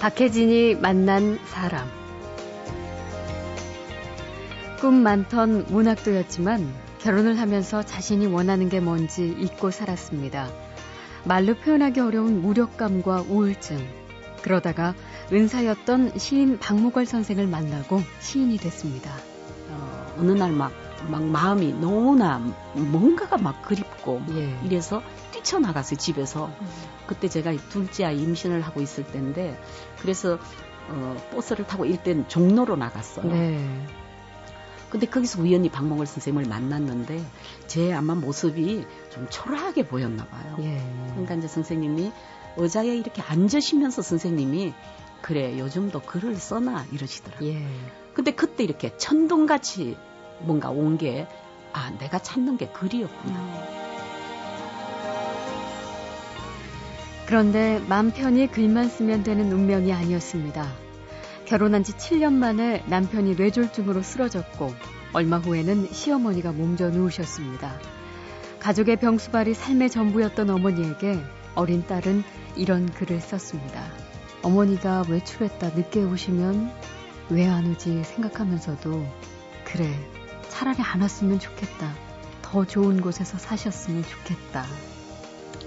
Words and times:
박혜진이 0.00 0.76
만난 0.76 1.38
사람. 1.46 1.88
꿈 4.80 4.94
많던 5.02 5.66
문학도였지만 5.70 6.72
결혼을 7.00 7.40
하면서 7.40 7.82
자신이 7.82 8.26
원하는 8.26 8.68
게 8.68 8.78
뭔지 8.78 9.34
잊고 9.38 9.72
살았습니다. 9.72 10.48
말로 11.24 11.54
표현하기 11.54 11.98
어려운 11.98 12.42
무력감과 12.42 13.24
우울증. 13.28 13.84
그러다가 14.42 14.94
은사였던 15.32 16.16
시인 16.16 16.60
박무걸 16.60 17.04
선생을 17.04 17.48
만나고 17.48 18.00
시인이 18.20 18.56
됐습니다. 18.58 19.10
어, 19.70 20.14
어느 20.18 20.30
날 20.32 20.52
막 20.52 20.88
막 21.06 21.24
마음이 21.24 21.74
너무나 21.74 22.38
뭔가가 22.74 23.38
막 23.38 23.62
그립고 23.62 24.20
예. 24.30 24.58
이래서 24.64 25.02
뛰쳐나갔어요 25.42 25.98
집에서 25.98 26.46
음. 26.46 26.66
그때 27.06 27.28
제가 27.28 27.52
둘째 27.70 28.04
아이 28.04 28.18
임신을 28.18 28.60
하고 28.62 28.80
있을 28.80 29.04
때인데 29.04 29.60
그래서 30.00 30.38
어, 30.88 31.16
버스를 31.32 31.66
타고 31.66 31.84
일단 31.84 32.28
종로로 32.28 32.76
나갔어요. 32.76 33.26
네. 33.30 33.86
근데 34.90 35.06
거기서 35.06 35.42
우연히 35.42 35.68
박몽월 35.68 36.06
선생님을 36.06 36.48
만났는데 36.48 37.22
제 37.66 37.92
아마 37.92 38.14
모습이 38.14 38.86
좀 39.10 39.26
초라하게 39.28 39.86
보였나 39.86 40.24
봐요. 40.26 40.56
예. 40.60 40.82
그러니까 41.10 41.34
이제 41.34 41.46
선생님이 41.46 42.10
의자에 42.56 42.96
이렇게 42.96 43.20
앉으시면서 43.20 44.00
선생님이 44.00 44.72
그래 45.20 45.58
요즘도 45.58 46.00
글을 46.00 46.36
써나 46.36 46.86
이러시더라고요. 46.90 47.50
예. 47.50 47.66
근데 48.14 48.30
그때 48.30 48.64
이렇게 48.64 48.96
천둥같이 48.96 49.96
뭔가 50.40 50.70
온 50.70 50.96
게 50.96 51.26
아 51.72 51.90
내가 51.98 52.18
찾는 52.18 52.56
게 52.56 52.68
글이었구나. 52.68 53.77
그런데 57.28 57.78
맘 57.88 58.10
편히 58.10 58.46
글만 58.46 58.88
쓰면 58.88 59.22
되는 59.22 59.52
운명이 59.52 59.92
아니었습니다. 59.92 60.66
결혼한 61.44 61.84
지 61.84 61.92
7년 61.92 62.32
만에 62.32 62.82
남편이 62.86 63.34
뇌졸중으로 63.34 64.00
쓰러졌고 64.00 64.72
얼마 65.12 65.36
후에는 65.36 65.88
시어머니가 65.92 66.52
몸져 66.52 66.88
누우셨습니다. 66.88 67.78
가족의 68.60 68.96
병수발이 68.96 69.52
삶의 69.52 69.90
전부였던 69.90 70.48
어머니에게 70.48 71.20
어린 71.54 71.86
딸은 71.86 72.24
이런 72.56 72.90
글을 72.90 73.20
썼습니다. 73.20 73.84
어머니가 74.42 75.04
외출했다 75.10 75.74
늦게 75.74 76.04
오시면 76.04 76.72
왜 77.28 77.46
안 77.46 77.70
오지 77.70 78.04
생각하면서도 78.04 79.06
그래 79.64 79.92
차라리 80.48 80.78
안 80.80 81.02
왔으면 81.02 81.38
좋겠다. 81.38 81.92
더 82.40 82.64
좋은 82.64 83.02
곳에서 83.02 83.36
사셨으면 83.36 84.02
좋겠다. 84.02 84.64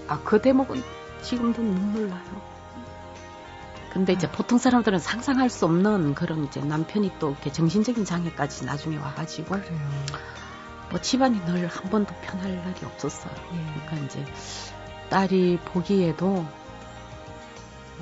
아, 0.08 0.20
그 0.24 0.42
대목은 0.42 0.82
지금도 1.22 1.62
눈물 1.62 2.10
나요. 2.10 2.52
근데 3.94 4.14
이제 4.14 4.32
보통 4.32 4.58
사람들은 4.58 5.00
상상할 5.00 5.50
수 5.50 5.66
없는 5.66 6.16
그런 6.16 6.46
이제 6.46 6.62
남편이 6.62 7.14
또 7.20 7.32
이렇게 7.32 7.52
정신적인 7.52 8.06
장애까지 8.06 8.66
나중에 8.66 8.98
와가지고 8.98 9.50
그래요. 9.50 9.80
뭐 10.90 11.00
집안이 11.02 11.40
늘 11.46 11.68
한 11.68 11.90
번도 11.90 12.14
편할 12.22 12.56
날이 12.56 12.76
없었어요. 12.86 13.34
예. 13.54 13.82
그러니까 13.86 14.06
이제 14.06 14.26
딸이 15.10 15.60
보기에도 15.66 16.46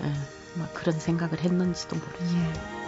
예, 0.04 0.14
막 0.60 0.74
그런 0.74 0.98
생각을 1.00 1.40
했는지도 1.40 1.96
모르죠. 1.96 2.38
예. 2.38 2.80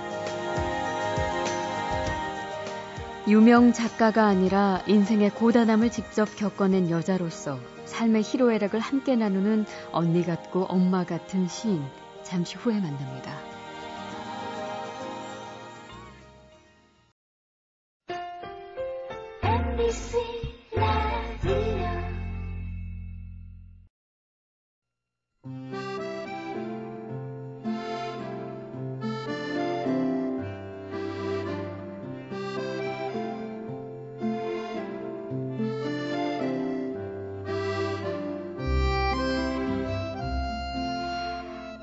유명 3.27 3.71
작가가 3.73 4.25
아니라 4.25 4.81
인생의 4.87 5.31
고단함을 5.31 5.91
직접 5.91 6.35
겪어낸 6.35 6.89
여자로서 6.89 7.59
삶의 8.01 8.23
희로애락을 8.23 8.79
함께 8.79 9.15
나누는 9.15 9.65
언니 9.91 10.25
같고 10.25 10.65
엄마 10.65 11.03
같은 11.03 11.47
시인. 11.47 11.83
잠시 12.23 12.55
후에 12.55 12.79
만납니다. 12.79 13.50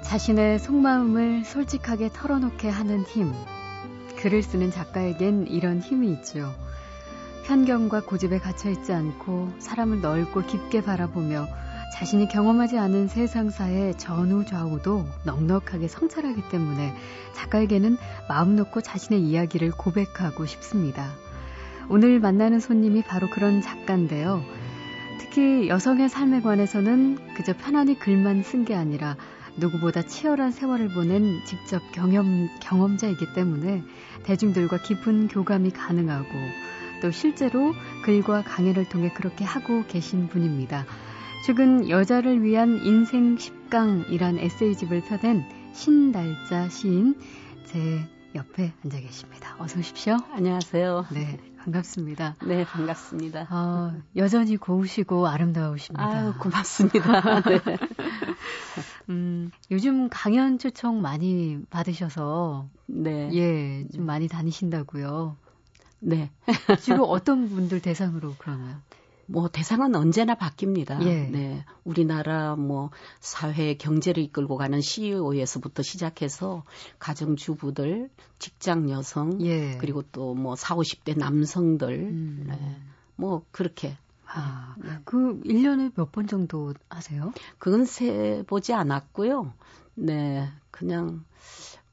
자신의 0.08 0.58
속마음을 0.60 1.44
솔직하게 1.44 2.08
털어놓게 2.14 2.70
하는 2.70 3.02
힘. 3.02 3.30
글을 4.16 4.42
쓰는 4.42 4.70
작가에겐 4.70 5.46
이런 5.48 5.80
힘이 5.80 6.10
있죠. 6.12 6.50
편견과 7.44 8.04
고집에 8.06 8.38
갇혀있지 8.38 8.94
않고 8.94 9.52
사람을 9.58 10.00
넓고 10.00 10.47
깊게 10.47 10.80
바라보며 10.80 11.47
자신이 11.94 12.26
경험하지 12.28 12.78
않은 12.78 13.08
세상사의 13.08 13.98
전후 13.98 14.47
좌우도 14.47 15.04
넉넉하게 15.26 15.88
성찰하기 15.88 16.48
때문에 16.48 16.94
작가에게는 17.34 17.98
마음 18.30 18.56
놓고 18.56 18.80
자신의 18.80 19.20
이야기를 19.20 19.72
고백하고 19.72 20.47
싶습니다. 20.47 21.06
오늘 21.91 22.18
만나는 22.18 22.60
손님이 22.60 23.02
바로 23.02 23.28
그런 23.28 23.60
작가인데요. 23.60 24.42
특히 25.20 25.68
여성의 25.68 26.08
삶에 26.08 26.41
관해서는 26.41 27.34
그저 27.34 27.52
편안히 27.54 27.98
글만 27.98 28.42
쓴 28.42 28.64
게 28.64 28.74
아니라 28.74 29.16
누구보다 29.58 30.02
치열한 30.02 30.52
세월을 30.52 30.88
보낸 30.88 31.44
직접 31.44 31.80
경험, 31.92 32.48
경험자이기 32.60 33.32
때문에 33.34 33.82
대중들과 34.24 34.78
깊은 34.78 35.28
교감이 35.28 35.70
가능하고 35.70 36.28
또 37.02 37.10
실제로 37.10 37.74
글과 38.04 38.42
강연을 38.42 38.88
통해 38.88 39.12
그렇게 39.12 39.44
하고 39.44 39.84
계신 39.86 40.28
분입니다. 40.28 40.86
최근 41.44 41.88
여자를 41.88 42.42
위한 42.42 42.80
인생 42.84 43.36
10강이란 43.36 44.38
에세이집을 44.38 45.02
펴낸 45.02 45.44
신달자 45.72 46.68
시인 46.68 47.14
제 47.64 47.78
옆에 48.34 48.72
앉아 48.84 49.00
계십니다. 49.00 49.56
어서 49.59 49.78
오십시오. 49.78 50.16
안녕하세요. 50.33 51.06
네, 51.12 51.39
반갑습니다. 51.59 52.37
네, 52.47 52.65
반갑습니다. 52.65 53.49
어, 53.50 53.94
여전히 54.16 54.56
고우시고 54.56 55.27
아름다우십니다. 55.27 56.05
아유, 56.05 56.34
고맙습니다. 56.39 57.41
네. 57.49 57.61
음, 59.09 59.50
요즘 59.71 60.09
강연 60.11 60.59
초청 60.59 61.00
많이 61.00 61.59
받으셔서 61.71 62.69
네. 62.87 63.31
예, 63.33 63.87
좀 63.94 64.05
많이 64.05 64.28
다니신다고요. 64.28 65.37
네. 66.00 66.31
주로 66.83 67.05
어떤 67.05 67.49
분들 67.49 67.81
대상으로 67.81 68.34
그러나요? 68.37 68.77
뭐 69.31 69.49
대상은 69.49 69.94
언제나 69.94 70.34
바뀝니다. 70.34 71.03
예. 71.05 71.28
네. 71.28 71.65
우리나라 71.84 72.56
뭐 72.56 72.91
사회 73.21 73.75
경제를 73.75 74.22
이끌고 74.22 74.56
가는 74.56 74.81
CEO에서부터 74.81 75.83
시작해서 75.83 76.65
가정 76.99 77.37
주부들, 77.37 78.09
직장 78.39 78.89
여성, 78.91 79.41
예. 79.43 79.77
그리고 79.78 80.03
또 80.03 80.34
뭐 80.34 80.56
4, 80.56 80.77
50대 80.77 81.19
남성들 81.19 81.89
음. 81.93 82.44
네. 82.49 82.77
뭐 83.16 83.43
그렇게 83.50 83.97
아, 84.27 84.75
네. 84.78 84.91
그 85.05 85.41
1년에 85.43 85.93
몇 85.95 86.10
번 86.10 86.27
정도 86.27 86.72
하세요? 86.89 87.33
그건 87.59 87.84
세 87.84 88.43
보지 88.47 88.72
않았고요. 88.72 89.53
네. 89.95 90.49
그냥 90.71 91.25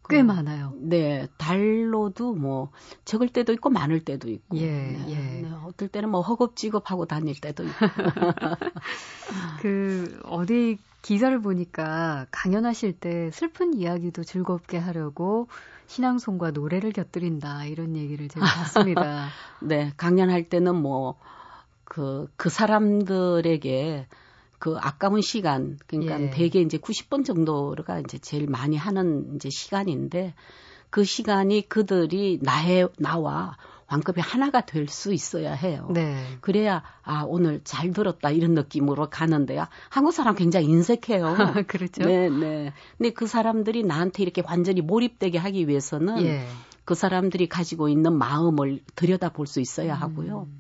꽤 0.10 0.22
음, 0.22 0.28
많아요. 0.28 0.74
네, 0.78 1.28
달로도 1.38 2.34
뭐 2.34 2.72
적을 3.06 3.30
때도 3.30 3.54
있고 3.54 3.70
많을 3.70 4.04
때도 4.04 4.30
있고. 4.30 4.58
예, 4.58 4.68
네, 4.68 5.06
예. 5.10 5.42
네, 5.42 5.52
어떨 5.66 5.88
때는 5.88 6.10
뭐 6.10 6.22
허겁지겁하고 6.22 7.06
다닐 7.06 7.40
때도 7.40 7.64
있고. 7.64 7.76
그 9.62 10.20
어디 10.26 10.78
기사를 11.02 11.40
보니까 11.40 12.26
강연하실 12.32 13.00
때 13.00 13.30
슬픈 13.32 13.74
이야기도 13.76 14.24
즐겁게 14.24 14.78
하려고 14.78 15.48
신앙송과 15.88 16.52
노래를 16.52 16.92
곁들인다 16.92 17.66
이런 17.66 17.96
얘기를 17.96 18.28
제가 18.28 18.46
봤습니다. 18.46 19.28
네, 19.62 19.92
강연할 19.98 20.50
때는 20.50 20.76
뭐 20.76 21.16
그그 21.84 22.28
그 22.38 22.50
사람들에게 22.50 24.08
그 24.66 24.78
아까운 24.82 25.22
시간 25.22 25.78
그러니까 25.86 26.20
예. 26.20 26.30
대개 26.32 26.60
이제 26.60 26.80
90분 26.80 27.24
정도가 27.24 28.00
이제 28.00 28.18
제일 28.18 28.48
많이 28.48 28.76
하는 28.76 29.36
이제 29.36 29.52
시간인데 29.52 30.34
그 30.90 31.04
시간이 31.04 31.70
그들이 31.70 32.40
나의 32.42 32.90
나와 32.98 33.58
왕급이 33.92 34.22
하나가 34.22 34.62
될 34.62 34.88
수 34.88 35.14
있어야 35.14 35.54
해요. 35.54 35.88
네. 35.94 36.18
그래야 36.42 36.82
아 37.04 37.24
오늘 37.28 37.62
잘 37.64 37.92
들었다 37.92 38.32
이런 38.32 38.56
느낌으로 38.56 39.08
가는데요. 39.12 39.68
한국 39.90 40.14
사람 40.14 40.34
굉장히 40.34 40.66
인색해요. 40.66 41.36
그렇죠. 41.68 42.02
네, 42.04 42.28
네. 42.30 42.74
근데 42.98 43.12
그 43.12 43.28
사람들이 43.28 43.84
나한테 43.84 44.24
이렇게 44.24 44.42
완전히 44.44 44.82
몰입되게 44.82 45.38
하기 45.38 45.68
위해서는 45.68 46.24
예. 46.24 46.48
그 46.86 46.96
사람들이 46.96 47.48
가지고 47.50 47.88
있는 47.88 48.18
마음을 48.18 48.80
들여다 48.96 49.30
볼 49.30 49.46
수 49.46 49.62
있어야 49.62 49.94
하고요. 49.94 50.48
음. 50.50 50.60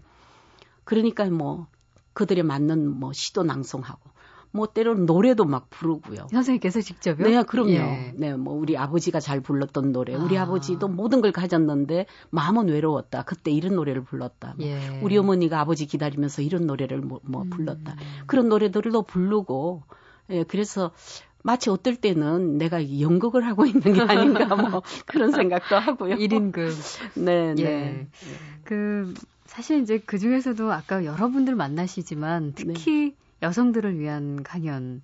그러니까 0.83 1.25
뭐 1.25 1.65
그들에 2.15 2.41
맞는 2.41 2.99
뭐 2.99 3.13
시도 3.13 3.43
낭송하고 3.43 4.15
뭐 4.55 4.67
때로는 4.67 5.05
노래도 5.05 5.43
막 5.43 5.69
부르고요. 5.69 6.27
선생님께서 6.31 6.79
직접요? 6.79 7.27
네, 7.27 7.43
그럼요. 7.43 7.71
예. 7.71 8.13
네, 8.15 8.33
뭐 8.35 8.53
우리 8.53 8.77
아버지가 8.77 9.19
잘 9.19 9.41
불렀던 9.41 9.91
노래, 9.91 10.15
우리 10.15 10.37
아. 10.37 10.47
버지도 10.47 10.87
모든 10.87 11.21
걸 11.21 11.33
가졌는데 11.33 12.05
마음은 12.29 12.69
외로웠다. 12.69 13.23
그때 13.23 13.51
이런 13.51 13.75
노래를 13.75 14.05
불렀다. 14.05 14.55
뭐 14.57 14.65
예. 14.65 14.99
우리 15.03 15.17
어머니가 15.17 15.59
아버지 15.59 15.85
기다리면서 15.85 16.41
이런 16.41 16.65
노래를 16.65 17.01
뭐, 17.01 17.19
뭐 17.23 17.41
음. 17.41 17.49
불렀다. 17.49 17.97
그런 18.27 18.47
노래들도 18.47 19.01
부르고, 19.03 19.83
예, 20.29 20.43
그래서 20.43 20.91
마치 21.43 21.69
어떨 21.69 21.97
때는 21.97 22.57
내가 22.57 22.99
연극을 23.01 23.45
하고 23.45 23.65
있는 23.67 23.93
게 23.93 24.01
아닌가 24.01 24.55
뭐 24.55 24.81
그런 25.05 25.31
생각도 25.31 25.75
하고요. 25.75 26.15
1인극. 26.17 26.71
네, 27.15 27.53
네. 27.55 27.63
예. 27.63 28.07
그 28.63 29.13
사실 29.55 29.81
이제 29.81 29.99
그 29.99 30.19
중에서도 30.19 30.69
아까 30.73 31.05
여러분들 31.05 31.55
만나시지만 31.55 32.51
특히 32.55 33.11
네. 33.11 33.15
여성들을 33.41 33.97
위한 33.97 34.43
강연 34.43 35.01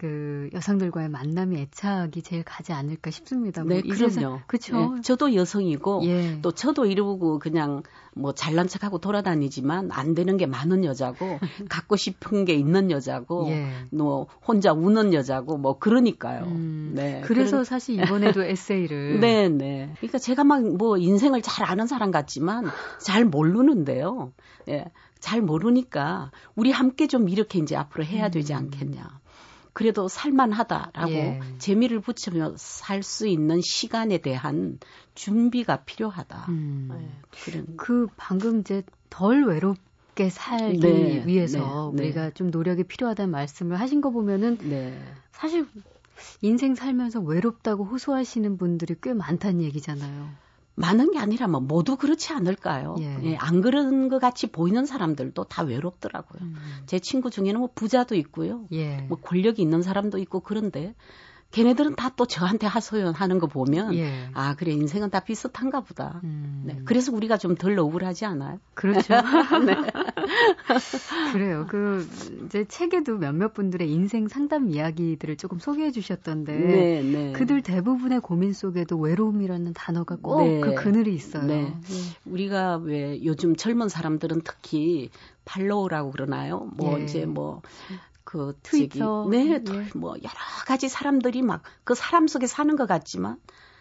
그 0.00 0.48
여성들과의 0.54 1.10
만남이 1.10 1.58
애착이 1.58 2.22
제일 2.22 2.42
가지 2.42 2.72
않을까 2.72 3.10
싶습니다. 3.10 3.62
뭐 3.64 3.74
네, 3.76 3.82
그럼요. 3.82 4.40
그렇죠. 4.46 4.94
네, 4.94 5.02
저도 5.02 5.34
여성이고 5.34 6.00
예. 6.04 6.38
또 6.40 6.52
저도 6.52 6.86
이러고 6.86 7.38
그냥 7.38 7.82
뭐 8.14 8.32
잘난 8.32 8.66
척하고 8.66 8.96
돌아다니지만 8.96 9.90
안 9.92 10.14
되는 10.14 10.38
게 10.38 10.46
많은 10.46 10.86
여자고 10.86 11.38
갖고 11.68 11.96
싶은 11.96 12.46
게 12.46 12.54
있는 12.54 12.90
여자고 12.90 13.48
예. 13.50 13.70
뭐 13.90 14.26
혼자 14.48 14.72
우는 14.72 15.12
여자고 15.12 15.58
뭐 15.58 15.78
그러니까요. 15.78 16.44
음, 16.44 16.92
네. 16.94 17.20
그래서 17.26 17.50
그런... 17.50 17.64
사실 17.64 18.02
이번에도 18.02 18.42
에세이를 18.42 19.20
네, 19.20 19.50
네. 19.50 19.92
그러니까 19.98 20.16
제가 20.16 20.44
막 20.44 20.60
뭐 20.62 20.96
인생을 20.96 21.42
잘 21.42 21.66
아는 21.66 21.86
사람 21.86 22.10
같지만 22.10 22.64
잘 22.98 23.26
모르는데요. 23.26 24.32
예. 24.68 24.86
잘 25.18 25.42
모르니까 25.42 26.30
우리 26.54 26.70
함께 26.70 27.06
좀 27.06 27.28
이렇게 27.28 27.58
이제 27.58 27.76
앞으로 27.76 28.04
해야 28.04 28.30
되지 28.30 28.54
음. 28.54 28.58
않겠냐. 28.58 29.19
그래도 29.72 30.08
살만하다라고 30.08 31.10
예. 31.10 31.40
재미를 31.58 32.00
붙이며 32.00 32.54
살 32.56 33.02
수 33.02 33.26
있는 33.26 33.60
시간에 33.62 34.18
대한 34.18 34.78
준비가 35.14 35.84
필요하다. 35.84 36.46
음. 36.48 36.88
네, 36.90 37.10
그런. 37.44 37.76
그 37.76 38.06
방금 38.16 38.60
이제 38.60 38.82
덜 39.08 39.44
외롭 39.44 39.78
게 40.14 40.28
살기 40.28 40.78
네, 40.80 41.24
위해서 41.24 41.92
네, 41.94 42.02
네. 42.02 42.08
우리가 42.08 42.30
좀 42.30 42.50
노력이 42.50 42.84
필요하다는 42.84 43.30
말씀을 43.30 43.78
하신 43.78 44.00
거 44.00 44.10
보면은 44.10 44.58
네. 44.58 45.00
사실 45.32 45.66
인생 46.42 46.74
살면서 46.74 47.20
외롭다고 47.20 47.84
호소하시는 47.84 48.58
분들이 48.58 48.96
꽤 49.00 49.14
많다는 49.14 49.62
얘기잖아요. 49.62 50.28
많은 50.74 51.10
게 51.12 51.18
아니라 51.18 51.46
뭐 51.46 51.60
모두 51.60 51.96
그렇지 51.96 52.32
않을까요? 52.32 52.96
예. 53.00 53.18
예, 53.22 53.36
안 53.36 53.60
그런 53.60 54.08
것 54.08 54.18
같이 54.18 54.46
보이는 54.46 54.86
사람들도 54.86 55.44
다 55.44 55.62
외롭더라고요. 55.62 56.42
음. 56.42 56.56
제 56.86 56.98
친구 56.98 57.30
중에는 57.30 57.60
뭐 57.60 57.68
부자도 57.74 58.14
있고요. 58.16 58.66
예. 58.72 59.02
뭐 59.02 59.18
권력이 59.18 59.60
있는 59.60 59.82
사람도 59.82 60.18
있고 60.18 60.40
그런데 60.40 60.94
걔네들은 61.50 61.96
다 61.96 62.10
또 62.20 62.26
저한테 62.26 62.66
하소연하는 62.66 63.38
거 63.38 63.46
보면 63.46 63.94
예. 63.94 64.28
아 64.34 64.54
그래 64.54 64.72
인생은 64.72 65.08
다 65.08 65.20
비슷한가 65.20 65.80
보다. 65.80 66.20
음. 66.22 66.64
네. 66.66 66.78
그래서 66.84 67.12
우리가 67.12 67.38
좀 67.38 67.54
덜 67.56 67.78
억울하지 67.78 68.26
않아요? 68.26 68.58
그렇죠. 68.74 69.14
네. 69.64 69.74
그래요. 71.32 71.66
그 71.68 72.06
이제 72.44 72.66
책에도 72.68 73.16
몇몇 73.16 73.54
분들의 73.54 73.90
인생 73.90 74.28
상담 74.28 74.68
이야기들을 74.68 75.36
조금 75.36 75.58
소개해 75.58 75.92
주셨던데 75.92 76.52
네, 76.52 77.02
네. 77.02 77.32
그들 77.32 77.62
대부분의 77.62 78.20
고민 78.20 78.52
속에도 78.52 78.98
외로움이라는 78.98 79.72
단어가 79.72 80.16
꼭그 80.16 80.66
네. 80.68 80.74
그늘이 80.74 81.14
있어요. 81.14 81.44
네. 81.44 81.74
우리가 82.26 82.76
왜 82.76 83.24
요즘 83.24 83.56
젊은 83.56 83.88
사람들은 83.88 84.42
특히 84.44 85.10
팔로우라고 85.46 86.10
그러나요? 86.10 86.68
뭐 86.76 86.98
예. 87.00 87.04
이제 87.04 87.24
뭐 87.24 87.62
그 88.30 88.56
트위터, 88.62 89.26
네, 89.28 89.60
예. 89.60 89.88
뭐 89.96 90.14
여러 90.22 90.34
가지 90.66 90.88
사람들이 90.88 91.42
막 91.42 91.62
그 91.82 91.96
사람 91.96 92.28
속에 92.28 92.46
사는 92.46 92.76
것 92.76 92.86
같지만 92.86 93.40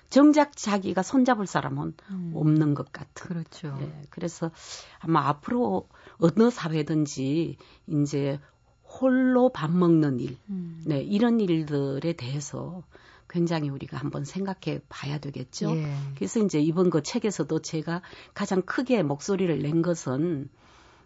정작 0.10 0.58
자기가 0.58 1.04
손잡을 1.04 1.46
사람은 1.46 1.94
음. 2.10 2.32
없는 2.34 2.74
것 2.74 2.92
같은. 2.92 3.28
그렇죠. 3.28 3.78
예, 3.80 4.02
그래서 4.10 4.50
아마 4.98 5.28
앞으로 5.28 5.88
어느 6.18 6.50
사회든지 6.50 7.58
이제 7.86 8.40
홀로 8.84 9.50
밥 9.50 9.70
먹는 9.70 10.20
일, 10.20 10.38
음. 10.50 10.82
네, 10.84 11.00
이런 11.00 11.40
일들에 11.40 12.14
대해서 12.14 12.82
굉장히 13.30 13.70
우리가 13.70 13.98
한번 13.98 14.26
생각해 14.26 14.82
봐야 14.90 15.20
되겠죠. 15.20 15.76
예. 15.78 15.94
그래서 16.16 16.40
이제 16.40 16.60
이번 16.60 16.90
그 16.90 17.04
책에서도 17.04 17.62
제가 17.62 18.02
가장 18.34 18.64
크게 18.64 19.04
목소리를 19.04 19.60
낸 19.62 19.84
것은 19.84 20.50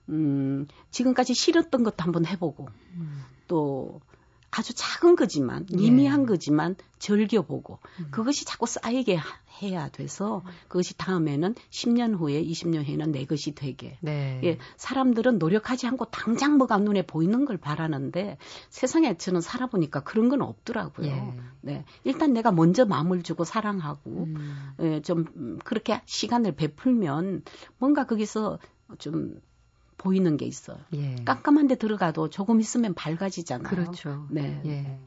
음, 0.10 0.68
지금까지 0.92 1.34
싫었던 1.34 1.84
것도 1.84 1.95
한번 2.00 2.25
해보고, 2.25 2.68
음. 2.95 3.22
또 3.48 4.01
아주 4.56 4.74
작은 4.75 5.16
거지만, 5.16 5.66
미미한 5.74 6.24
예. 6.24 6.25
거지만 6.28 6.75
즐겨보고, 7.00 7.80
음. 8.00 8.07
그것이 8.12 8.45
자꾸 8.45 8.68
쌓이게 8.68 9.19
해야 9.62 9.90
돼서, 9.90 10.44
그것이 10.68 10.95
다음에는 10.95 11.56
10년 11.72 12.16
후에, 12.16 12.44
20년 12.44 12.88
후에는 12.88 13.12
내 13.12 13.25
것이 13.25 13.56
되게. 13.56 13.98
네. 14.01 14.40
예, 14.44 14.60
사람들은 14.78 15.40
노력하지 15.40 15.88
않고 15.88 16.06
당장 16.06 16.57
뭐가 16.57 16.78
눈에 16.78 17.01
보이는 17.04 17.45
걸 17.45 17.57
바라는데, 17.57 18.38
세상에 18.69 19.18
저는 19.18 19.42
살아보니까 19.42 20.04
그런 20.04 20.30
건 20.30 20.44
없더라고요. 20.44 21.07
예. 21.07 21.40
네. 21.62 21.86
일단 22.04 22.34
내가 22.34 22.51
먼저 22.51 22.86
마음을 22.86 23.24
주고 23.24 23.45
사랑하고, 23.45 24.25
음. 24.25 24.74
예, 24.81 25.01
좀 25.01 25.57
그렇게 25.63 26.00
시간을 26.06 26.56
베풀면, 26.56 27.42
뭔가 27.80 28.06
거기서 28.06 28.60
좀 29.00 29.42
보이는 30.04 30.36
게 30.36 30.46
있어요. 30.46 30.78
예. 30.94 31.16
깜깜한 31.24 31.68
데 31.68 31.76
들어가도 31.76 32.30
조금 32.30 32.60
있으면 32.60 32.94
밝아지잖아요. 32.94 33.70
그렇죠. 33.70 34.28
네. 34.30 34.62
예. 34.66 35.00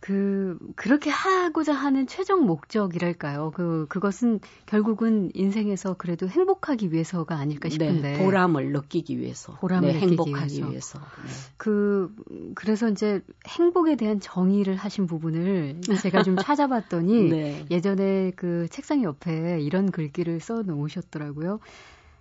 그 0.00 0.56
그렇게 0.76 1.10
하고자 1.10 1.74
하는 1.74 2.06
최종 2.06 2.46
목적이랄까요? 2.46 3.50
그 3.50 3.84
그것은 3.88 4.40
결국은 4.64 5.30
인생에서 5.34 5.94
그래도 5.98 6.28
행복하기 6.28 6.92
위해서가 6.92 7.36
아닐까 7.36 7.68
네, 7.68 7.72
싶은데 7.74 8.12
네, 8.12 8.24
보람을 8.24 8.72
느끼기 8.72 9.18
위해서, 9.18 9.54
보람을 9.56 9.88
네, 9.88 9.94
느끼기 9.94 10.12
행복하기 10.12 10.70
위해서. 10.70 10.98
네. 11.00 11.32
그 11.58 12.14
그래서 12.54 12.88
이제 12.88 13.20
행복에 13.48 13.96
대한 13.96 14.20
정의를 14.20 14.76
하신 14.76 15.06
부분을 15.06 15.80
제가 16.00 16.22
좀 16.22 16.36
찾아봤더니 16.40 17.28
네. 17.28 17.66
예전에 17.70 18.30
그 18.36 18.66
책상 18.70 19.02
옆에 19.02 19.60
이런 19.60 19.90
글귀를 19.90 20.40
써 20.40 20.62
놓으셨더라고요. 20.62 21.58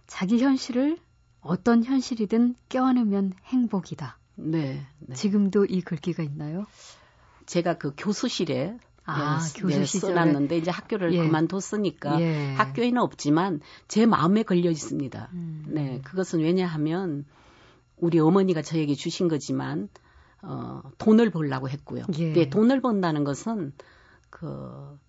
자기 0.07 0.39
현실을 0.39 0.97
어떤 1.41 1.83
현실이든 1.83 2.55
껴안으면 2.69 3.33
행복이다. 3.45 4.17
네, 4.35 4.85
네. 4.99 5.15
지금도 5.15 5.65
이 5.65 5.81
글귀가 5.81 6.23
있나요? 6.23 6.65
제가 7.45 7.77
그 7.77 7.93
교수실에 7.97 8.77
아, 9.05 9.39
네, 9.39 9.61
교수 9.61 9.79
네, 9.79 9.85
써놨는데 9.85 10.57
이제 10.57 10.69
학교를 10.69 11.13
예. 11.13 11.19
그만뒀으니까 11.19 12.19
예. 12.19 12.53
학교에는 12.55 13.01
없지만 13.01 13.61
제 13.87 14.05
마음에 14.05 14.43
걸려 14.43 14.69
있습니다. 14.69 15.29
음. 15.31 15.65
네, 15.69 16.01
그것은 16.03 16.41
왜냐하면 16.41 17.25
우리 17.95 18.19
어머니가 18.19 18.61
저에게 18.61 18.95
주신 18.95 19.29
거지만 19.29 19.87
어, 20.41 20.81
돈을 20.97 21.29
벌라고 21.29 21.69
했고요. 21.69 22.03
예. 22.17 22.33
네, 22.33 22.49
돈을 22.49 22.81
번다는 22.81 23.23
것은 23.23 23.71
그 24.29 24.99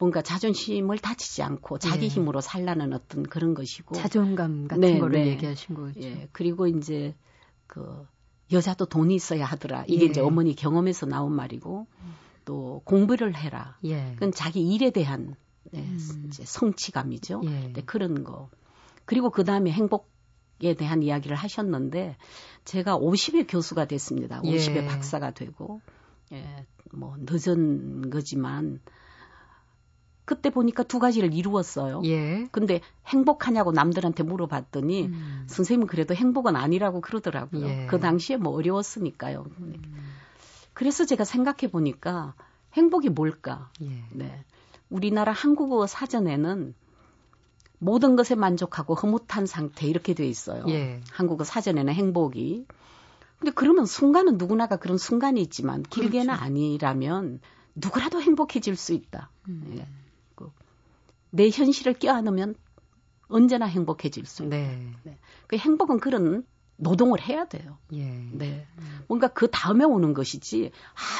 뭔가 0.00 0.22
자존심을 0.22 0.98
다치지 0.98 1.42
않고 1.42 1.78
자기 1.78 2.06
예. 2.06 2.08
힘으로 2.08 2.40
살라는 2.40 2.94
어떤 2.94 3.22
그런 3.22 3.52
것이고 3.52 3.94
자존감 3.94 4.66
같은 4.66 4.80
네, 4.80 4.98
거를 4.98 5.20
네. 5.20 5.28
얘기하신 5.28 5.74
거죠. 5.74 6.00
예. 6.00 6.26
그리고 6.32 6.66
이제 6.66 7.14
그 7.66 8.06
여자도 8.50 8.86
돈이 8.86 9.14
있어야 9.14 9.44
하더라. 9.44 9.84
이게 9.86 10.06
예. 10.06 10.08
이제 10.08 10.22
어머니 10.22 10.56
경험에서 10.56 11.04
나온 11.04 11.34
말이고 11.34 11.86
또 12.46 12.80
공부를 12.86 13.36
해라. 13.36 13.76
예. 13.84 14.12
그건 14.14 14.32
자기 14.32 14.62
일에 14.62 14.90
대한 14.90 15.36
네, 15.70 15.82
음. 15.82 16.24
이제 16.28 16.44
성취감이죠. 16.46 17.42
예. 17.44 17.72
네, 17.74 17.82
그런 17.84 18.24
거. 18.24 18.48
그리고 19.04 19.28
그 19.28 19.44
다음에 19.44 19.70
행복에 19.70 20.74
대한 20.78 21.02
이야기를 21.02 21.36
하셨는데 21.36 22.16
제가 22.64 22.96
50의 22.96 23.44
교수가 23.46 23.84
됐습니다. 23.84 24.40
50의 24.40 24.76
예. 24.76 24.86
박사가 24.86 25.32
되고 25.32 25.82
예, 26.32 26.64
뭐 26.92 27.16
늦은 27.18 28.08
거지만 28.08 28.80
그때 30.24 30.50
보니까 30.50 30.82
두 30.82 30.98
가지를 30.98 31.34
이루었어요. 31.34 32.02
예. 32.04 32.46
근데 32.52 32.80
행복하냐고 33.06 33.72
남들한테 33.72 34.22
물어봤더니 34.22 35.06
음. 35.06 35.44
선생님은 35.48 35.86
그래도 35.86 36.14
행복은 36.14 36.56
아니라고 36.56 37.00
그러더라고요. 37.00 37.66
예. 37.66 37.86
그 37.88 37.98
당시에 37.98 38.36
뭐 38.36 38.54
어려웠으니까요. 38.54 39.46
음. 39.58 39.74
그래서 40.72 41.04
제가 41.04 41.24
생각해 41.24 41.70
보니까 41.70 42.34
행복이 42.74 43.08
뭘까? 43.08 43.70
예. 43.82 44.04
네. 44.12 44.44
우리나라 44.88 45.32
한국어 45.32 45.86
사전에는 45.86 46.74
모든 47.78 48.14
것에 48.14 48.34
만족하고 48.34 48.94
흐뭇한 48.94 49.46
상태 49.46 49.86
이렇게 49.86 50.14
돼 50.14 50.26
있어요. 50.26 50.64
예. 50.68 51.00
한국어 51.10 51.44
사전에는 51.44 51.92
행복이. 51.92 52.66
근데 53.38 53.52
그러면 53.54 53.86
순간은 53.86 54.36
누구나가 54.36 54.76
그런 54.76 54.98
순간이 54.98 55.40
있지만 55.40 55.82
길게는 55.82 56.26
그렇죠. 56.26 56.44
아니라면 56.44 57.40
누구라도 57.74 58.20
행복해질 58.20 58.76
수 58.76 58.92
있다. 58.92 59.30
음. 59.48 59.76
예. 59.78 59.86
내 61.30 61.50
현실을 61.50 61.94
껴안으면 61.94 62.54
언제나 63.28 63.66
행복해질 63.66 64.26
수 64.26 64.44
있다. 64.44 64.56
네. 64.56 64.92
네. 65.04 65.18
그 65.46 65.56
행복은 65.56 66.00
그런 66.00 66.44
노동을 66.80 67.20
해야 67.20 67.44
돼요. 67.44 67.78
예. 67.92 68.04
네. 68.32 68.66
뭔가 69.06 69.28
그 69.28 69.48
다음에 69.50 69.84
오는 69.84 70.14
것이지 70.14 70.70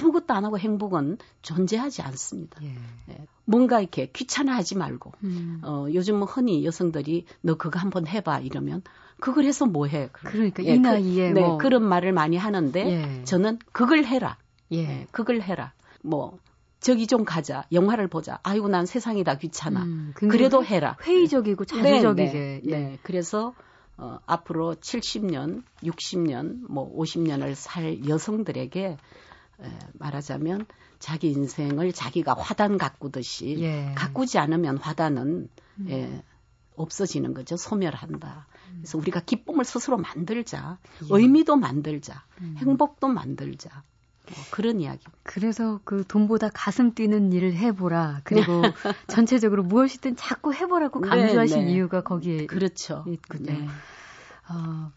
아무것도 0.00 0.32
안 0.34 0.44
하고 0.44 0.58
행복은 0.58 1.18
존재하지 1.42 2.02
않습니다. 2.02 2.62
예. 2.64 2.74
네. 3.06 3.26
뭔가 3.44 3.80
이렇게 3.80 4.06
귀찮아하지 4.06 4.76
말고 4.76 5.12
음. 5.24 5.60
어, 5.62 5.86
요즘 5.92 6.22
흔히 6.22 6.64
여성들이 6.64 7.26
너 7.42 7.56
그거 7.56 7.78
한번 7.78 8.06
해봐 8.06 8.40
이러면 8.40 8.82
그걸 9.20 9.44
해서 9.44 9.66
뭐 9.66 9.86
해? 9.86 10.08
그러니까 10.12 10.64
예, 10.64 10.74
이 10.74 10.78
나이에 10.78 11.32
그, 11.32 11.38
뭐. 11.38 11.48
네, 11.50 11.58
그런 11.58 11.84
말을 11.84 12.12
많이 12.12 12.36
하는데 12.36 13.20
예. 13.20 13.24
저는 13.24 13.58
그걸 13.72 14.04
해라. 14.04 14.38
예. 14.70 14.86
네, 14.86 15.06
그걸 15.10 15.42
해라. 15.42 15.74
뭐 16.02 16.38
저기 16.80 17.06
좀 17.06 17.24
가자. 17.24 17.64
영화를 17.72 18.08
보자. 18.08 18.40
아이고 18.42 18.68
난 18.68 18.86
세상이 18.86 19.22
다 19.24 19.36
귀찮아. 19.36 19.82
음, 19.82 20.12
그래도 20.14 20.64
해라. 20.64 20.96
회의적이고 21.02 21.64
자주적이게. 21.66 22.32
네, 22.32 22.60
네, 22.64 22.70
네. 22.70 22.98
그래서 23.02 23.54
어, 23.96 24.18
앞으로 24.24 24.76
70년, 24.76 25.62
60년, 25.82 26.66
뭐 26.70 26.90
50년을 26.96 27.54
살 27.54 28.08
여성들에게 28.08 28.96
에, 29.62 29.78
말하자면 29.92 30.64
자기 30.98 31.30
인생을 31.32 31.92
자기가 31.92 32.34
화단 32.34 32.78
가꾸듯이 32.78 33.56
예. 33.60 33.92
가꾸지 33.94 34.38
않으면 34.38 34.78
화단은 34.78 35.48
음. 35.80 35.86
예, 35.90 36.22
없어지는 36.76 37.34
거죠. 37.34 37.58
소멸한다. 37.58 38.46
그래서 38.78 38.96
우리가 38.96 39.20
기쁨을 39.20 39.66
스스로 39.66 39.98
만들자. 39.98 40.78
예. 41.02 41.06
의미도 41.10 41.56
만들자. 41.56 42.24
음. 42.40 42.54
행복도 42.58 43.08
만들자. 43.08 43.82
뭐 44.34 44.44
그런 44.50 44.80
이야기. 44.80 45.04
그래서 45.22 45.80
그 45.84 46.04
돈보다 46.06 46.50
가슴 46.52 46.94
뛰는 46.94 47.32
일을 47.32 47.54
해보라. 47.54 48.20
그리고 48.24 48.62
전체적으로 49.08 49.62
무엇이든 49.62 50.16
자꾸 50.16 50.54
해보라고 50.54 51.00
네, 51.00 51.08
강조하신 51.08 51.58
네, 51.58 51.64
네. 51.64 51.72
이유가 51.72 52.02
거기에 52.02 52.46
그렇죠. 52.46 53.04
있군요. 53.08 53.52
네. 53.52 53.68
어, 54.48 54.90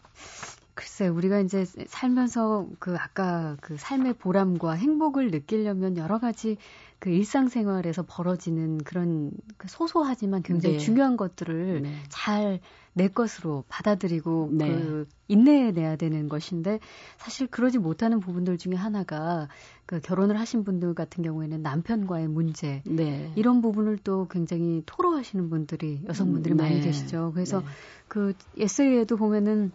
글쎄, 0.74 1.08
우리가 1.08 1.40
이제 1.40 1.64
살면서 1.64 2.68
그 2.78 2.96
아까 2.98 3.56
그 3.60 3.76
삶의 3.76 4.14
보람과 4.14 4.72
행복을 4.72 5.30
느끼려면 5.30 5.96
여러 5.96 6.18
가지 6.18 6.56
그 7.04 7.10
일상생활에서 7.10 8.02
벌어지는 8.08 8.78
그런 8.78 9.30
그 9.58 9.68
소소하지만 9.68 10.42
굉장히 10.42 10.78
네. 10.78 10.82
중요한 10.82 11.18
것들을 11.18 11.82
네. 11.82 11.92
잘내 12.08 13.08
것으로 13.12 13.62
받아들이고 13.68 14.48
네. 14.52 14.68
그 14.70 15.06
인내해내야 15.28 15.96
되는 15.96 16.30
것인데 16.30 16.80
사실 17.18 17.46
그러지 17.46 17.76
못하는 17.76 18.20
부분들 18.20 18.56
중에 18.56 18.72
하나가 18.72 19.48
그 19.84 20.00
결혼을 20.00 20.40
하신 20.40 20.64
분들 20.64 20.94
같은 20.94 21.22
경우에는 21.22 21.60
남편과의 21.60 22.28
문제 22.28 22.82
네. 22.86 23.30
이런 23.36 23.60
부분을 23.60 23.98
또 23.98 24.26
굉장히 24.28 24.82
토로하시는 24.86 25.50
분들이 25.50 26.00
여성분들이 26.08 26.54
음, 26.54 26.56
많이 26.56 26.76
네. 26.76 26.80
계시죠. 26.80 27.32
그래서 27.34 27.60
네. 27.60 27.66
그 28.08 28.32
에세이에도 28.56 29.18
보면은 29.18 29.72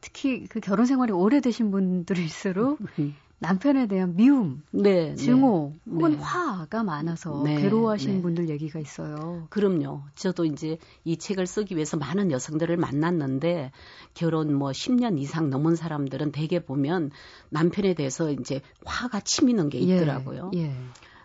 특히 0.00 0.48
그 0.48 0.58
결혼 0.58 0.86
생활이 0.86 1.12
오래되신 1.12 1.70
분들일수록 1.70 2.80
음. 2.98 3.14
남편에 3.42 3.88
대한 3.88 4.14
미움, 4.14 4.62
네, 4.70 5.16
증오, 5.16 5.74
네, 5.82 5.92
혹은 5.92 6.12
네. 6.12 6.18
화가 6.18 6.84
많아서 6.84 7.42
네, 7.44 7.60
괴로워하시는 7.60 8.14
네. 8.14 8.22
분들 8.22 8.48
얘기가 8.48 8.78
있어요. 8.78 9.48
그럼요. 9.50 10.02
저도 10.14 10.44
이제 10.44 10.78
이 11.02 11.16
책을 11.16 11.48
쓰기 11.48 11.74
위해서 11.74 11.96
많은 11.96 12.30
여성들을 12.30 12.76
만났는데 12.76 13.72
결혼 14.14 14.54
뭐 14.54 14.70
10년 14.70 15.18
이상 15.18 15.50
넘은 15.50 15.74
사람들은 15.74 16.30
대개 16.30 16.64
보면 16.64 17.10
남편에 17.50 17.94
대해서 17.94 18.30
이제 18.30 18.60
화가 18.84 19.20
치미는 19.20 19.70
게 19.70 19.80
예, 19.80 19.96
있더라고요. 19.96 20.52
예, 20.54 20.66
예. 20.66 20.74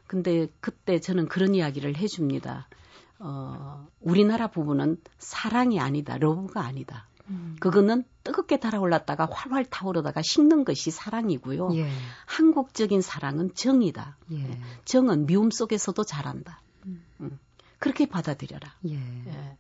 근데 0.07 0.47
그때 0.59 0.99
저는 0.99 1.27
그런 1.27 1.53
이야기를 1.53 1.97
해줍니다. 1.97 2.67
어, 3.19 3.87
우리나라 4.01 4.47
부부는 4.47 4.97
사랑이 5.19 5.79
아니다, 5.79 6.17
love가 6.17 6.61
아니다. 6.61 7.07
음. 7.29 7.55
그거는 7.59 8.03
뜨겁게 8.23 8.59
달아올랐다가 8.59 9.27
활활 9.31 9.65
타오르다가 9.65 10.21
식는 10.21 10.65
것이 10.65 10.91
사랑이고요. 10.91 11.75
예. 11.75 11.89
한국적인 12.25 13.01
사랑은 13.01 13.53
정이다. 13.53 14.17
예. 14.33 14.59
정은 14.85 15.25
미움 15.25 15.51
속에서도 15.51 16.03
자란다. 16.03 16.61
음. 16.85 17.03
음. 17.21 17.39
그렇게 17.79 18.05
받아들여라. 18.05 18.73
예. 18.89 18.95
예. 18.95 19.57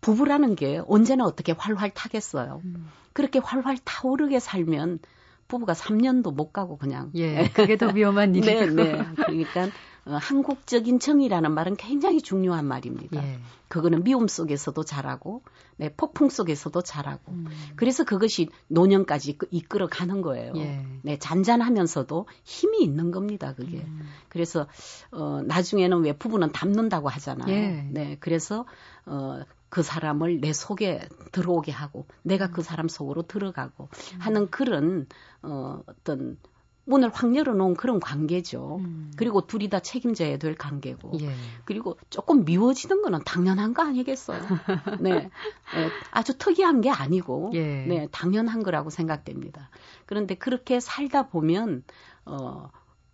부부라는 0.00 0.54
게 0.56 0.80
언제나 0.86 1.24
어떻게 1.24 1.52
활활 1.52 1.90
타겠어요. 1.92 2.60
음. 2.64 2.88
그렇게 3.12 3.38
활활 3.38 3.76
타오르게 3.82 4.40
살면 4.40 5.00
부부가 5.48 5.72
3년도 5.72 6.34
못 6.34 6.52
가고 6.52 6.76
그냥. 6.76 7.10
예, 7.14 7.48
그게 7.54 7.76
더 7.76 7.88
위험한 7.88 8.34
일이고. 8.34 8.46
네, 8.74 8.92
네. 8.92 9.04
그러니까 9.14 9.68
어, 10.06 10.14
한국적인 10.14 11.00
정이라는 11.00 11.52
말은 11.52 11.76
굉장히 11.76 12.22
중요한 12.22 12.64
말입니다. 12.64 13.22
예. 13.22 13.40
그거는 13.68 14.04
미움 14.04 14.28
속에서도 14.28 14.80
잘하고, 14.84 15.42
네, 15.76 15.92
폭풍 15.92 16.28
속에서도 16.28 16.80
잘하고. 16.80 17.32
음. 17.32 17.46
그래서 17.74 18.04
그것이 18.04 18.48
노년까지 18.68 19.36
이끌어 19.50 19.88
가는 19.88 20.22
거예요. 20.22 20.52
예. 20.56 20.86
네, 21.02 21.18
잔잔하면서도 21.18 22.28
힘이 22.44 22.84
있는 22.84 23.10
겁니다, 23.10 23.54
그게. 23.54 23.78
음. 23.78 24.02
그래서, 24.28 24.68
어, 25.10 25.42
나중에는 25.44 26.04
왜 26.04 26.12
부부는 26.12 26.52
닮는다고 26.52 27.08
하잖아요. 27.08 27.52
예. 27.52 27.88
네, 27.90 28.16
그래서, 28.20 28.64
어, 29.06 29.40
그 29.68 29.82
사람을 29.82 30.40
내 30.40 30.52
속에 30.52 31.08
들어오게 31.32 31.72
하고 31.72 32.06
내가 32.22 32.50
그 32.50 32.62
사람 32.62 32.86
속으로 32.86 33.22
들어가고 33.22 33.88
음. 34.14 34.20
하는 34.20 34.48
그런 34.48 35.06
어 35.42 35.82
어떤 35.86 36.38
문을 36.86 37.10
확 37.12 37.34
열어놓은 37.34 37.74
그런 37.74 38.00
관계죠. 38.00 38.78
음. 38.80 39.12
그리고 39.16 39.46
둘이 39.46 39.68
다 39.68 39.80
책임져야 39.80 40.38
될 40.38 40.54
관계고. 40.54 41.18
예. 41.20 41.30
그리고 41.64 41.98
조금 42.10 42.44
미워지는 42.44 43.02
거는 43.02 43.20
당연한 43.24 43.74
거 43.74 43.82
아니겠어요? 43.82 44.40
네. 45.00 45.10
네. 45.14 45.30
아주 46.12 46.38
특이한 46.38 46.80
게 46.80 46.90
아니고, 46.90 47.50
예. 47.54 47.84
네. 47.86 48.08
당연한 48.12 48.62
거라고 48.62 48.90
생각됩니다. 48.90 49.68
그런데 50.06 50.36
그렇게 50.36 50.78
살다 50.78 51.28
보면, 51.28 51.82
어, 52.24 52.70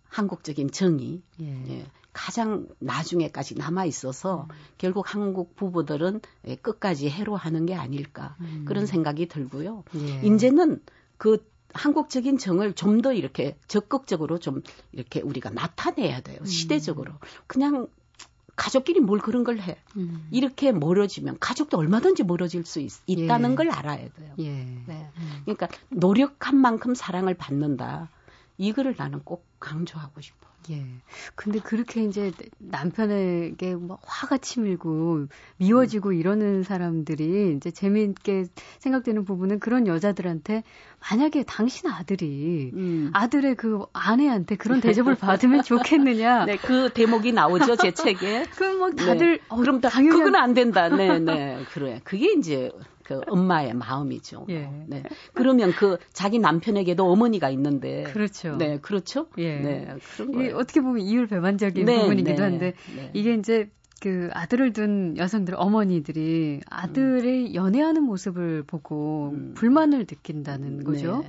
한국적인 0.07 0.69
정의, 0.69 1.23
예. 1.41 1.45
예. 1.69 1.85
가장 2.13 2.67
나중에까지 2.77 3.55
남아 3.55 3.85
있어서 3.85 4.47
음. 4.51 4.55
결국 4.77 5.11
한국 5.11 5.55
부부들은 5.55 6.21
예, 6.45 6.55
끝까지 6.55 7.09
해로하는 7.09 7.65
게 7.65 7.73
아닐까 7.73 8.35
음. 8.39 8.65
그런 8.67 8.85
생각이 8.85 9.27
들고요. 9.27 9.83
예. 9.95 10.21
이제는 10.21 10.79
그 11.17 11.43
한국적인 11.73 12.37
정을 12.37 12.73
좀 12.73 13.01
더 13.01 13.11
이렇게 13.11 13.57
적극적으로 13.67 14.39
좀 14.39 14.61
이렇게 14.93 15.19
우리가 15.21 15.49
나타내야 15.49 16.21
돼요. 16.21 16.37
음. 16.41 16.45
시대적으로. 16.45 17.13
그냥 17.47 17.87
가족끼리 18.55 18.99
뭘 18.99 19.19
그런 19.19 19.43
걸 19.43 19.59
해. 19.59 19.77
음. 19.97 20.27
이렇게 20.31 20.71
멀어지면 20.71 21.37
가족도 21.39 21.77
얼마든지 21.77 22.23
멀어질 22.23 22.65
수 22.65 22.79
있, 22.79 22.91
다는 23.27 23.51
예. 23.51 23.55
걸 23.55 23.71
알아야 23.71 24.07
돼요. 24.09 24.33
예. 24.39 24.49
네. 24.51 25.09
음. 25.17 25.41
그러니까 25.43 25.67
노력한 25.89 26.55
만큼 26.55 26.93
사랑을 26.95 27.33
받는다. 27.33 28.09
이거를 28.57 28.95
나는 28.97 29.19
꼭 29.23 29.45
강조하고 29.63 30.19
싶어. 30.19 30.43
예. 30.71 30.85
근데 31.35 31.59
그렇게 31.59 32.03
이제 32.03 32.31
남편에게 32.57 33.75
뭐 33.75 33.97
화가 34.03 34.37
치밀고 34.37 35.27
미워지고 35.57 36.09
음. 36.09 36.13
이러는 36.13 36.63
사람들이 36.63 37.55
이제 37.57 37.71
재미있게 37.71 38.45
생각되는 38.79 39.25
부분은 39.25 39.59
그런 39.59 39.87
여자들한테 39.87 40.63
만약에 41.09 41.43
당신 41.43 41.89
아들이 41.89 42.71
음. 42.73 43.09
아들의 43.13 43.55
그 43.55 43.85
아내한테 43.91 44.55
그런 44.55 44.79
대접을 44.79 45.15
받으면 45.15 45.63
좋겠느냐. 45.63 46.45
네, 46.45 46.57
그 46.57 46.89
대목이 46.93 47.33
나오죠, 47.33 47.75
제 47.75 47.91
책에. 47.91 48.45
그럼 48.55 48.77
뭐 48.77 48.91
다들 48.91 49.37
네. 49.37 49.43
어, 49.49 49.57
그럼 49.57 49.81
다 49.81 49.89
당연히 49.89 50.17
그건 50.17 50.35
안 50.35 50.53
된다. 50.53 50.87
네, 50.87 51.19
네. 51.19 51.59
그래. 51.73 51.99
그게 52.03 52.31
이제 52.33 52.71
그 53.03 53.21
엄마의 53.27 53.73
마음이죠. 53.73 54.45
예. 54.49 54.69
네. 54.87 55.03
그러면 55.33 55.71
그 55.71 55.97
자기 56.13 56.39
남편에게도 56.39 57.05
어머니가 57.05 57.49
있는데. 57.49 58.03
그렇죠. 58.03 58.57
네, 58.57 58.79
그렇죠. 58.79 59.27
예. 59.37 59.59
네, 59.59 59.95
그런 60.15 60.31
거예요. 60.31 60.57
어떻게 60.57 60.81
보면 60.81 61.01
이율배반적인 61.01 61.85
네, 61.85 62.01
부분이기도 62.01 62.37
네, 62.37 62.41
한데 62.41 62.73
네. 62.95 63.11
이게 63.13 63.33
이제 63.35 63.69
그 64.01 64.29
아들을 64.33 64.73
둔 64.73 65.15
여성들 65.17 65.55
어머니들이 65.57 66.61
아들의 66.69 67.47
음. 67.47 67.55
연애하는 67.55 68.03
모습을 68.03 68.63
보고 68.63 69.31
음. 69.33 69.53
불만을 69.55 69.99
느낀다는 69.99 70.79
네, 70.79 70.83
거죠. 70.83 71.23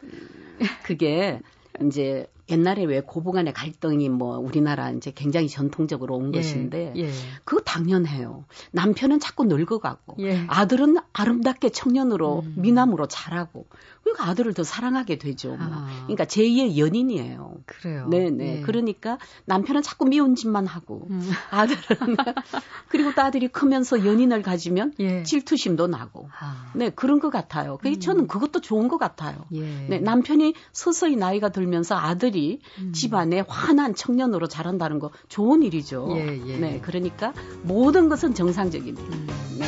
네, 0.00 0.66
그게 0.84 1.40
이제 1.84 2.26
옛날에 2.50 2.84
왜 2.84 3.00
고부간의 3.00 3.52
갈등이 3.52 4.08
뭐 4.08 4.38
우리나라 4.38 4.90
이제 4.90 5.12
굉장히 5.14 5.48
전통적으로 5.48 6.16
온 6.16 6.34
예, 6.34 6.38
것인데 6.38 6.92
예. 6.96 7.10
그거 7.44 7.60
당연해요. 7.62 8.44
남편은 8.72 9.20
자꾸 9.20 9.44
늙어가고 9.44 10.16
예. 10.20 10.44
아들은 10.48 10.96
아름답게 11.12 11.70
청년으로 11.70 12.40
음. 12.40 12.54
미남으로 12.58 13.06
자라고 13.06 13.66
그러니까 14.02 14.28
아들을 14.28 14.54
더 14.54 14.64
사랑하게 14.64 15.18
되죠. 15.18 15.50
뭐. 15.50 15.58
아. 15.60 16.02
그러니까 16.04 16.24
제2의 16.24 16.76
연인이에요. 16.76 17.54
그래요. 17.66 18.08
네네. 18.08 18.58
예. 18.58 18.60
그러니까 18.62 19.18
남편은 19.44 19.82
자꾸 19.82 20.06
미운 20.06 20.34
짓만 20.34 20.66
하고 20.66 21.06
음. 21.10 21.30
아들은 21.50 21.80
그리고 22.88 23.14
또 23.14 23.22
아들이 23.22 23.48
크면서 23.48 24.04
연인을 24.04 24.42
가지면 24.42 24.94
예. 24.98 25.22
질투심도 25.22 25.86
나고 25.86 26.28
아. 26.40 26.72
네 26.74 26.90
그런 26.90 27.20
것 27.20 27.30
같아요. 27.30 27.78
그래서 27.78 27.98
음. 27.98 28.00
저는 28.00 28.26
그것도 28.26 28.60
좋은 28.60 28.88
것 28.88 28.98
같아요. 28.98 29.44
예. 29.52 29.86
네 29.88 29.98
남편이 30.00 30.54
서서히 30.72 31.16
나이가 31.16 31.50
들면서 31.50 31.96
아들이 31.96 32.60
음. 32.78 32.92
집안에 32.92 33.44
환한 33.46 33.94
청년으로 33.94 34.48
자란다는 34.48 34.98
거 34.98 35.10
좋은 35.28 35.62
일이죠. 35.62 36.08
예, 36.16 36.40
예. 36.46 36.56
네 36.58 36.80
그러니까 36.80 37.32
모든 37.62 38.08
것은 38.08 38.34
정상적입니다. 38.34 39.14
음. 39.14 39.26
네. 39.58 39.66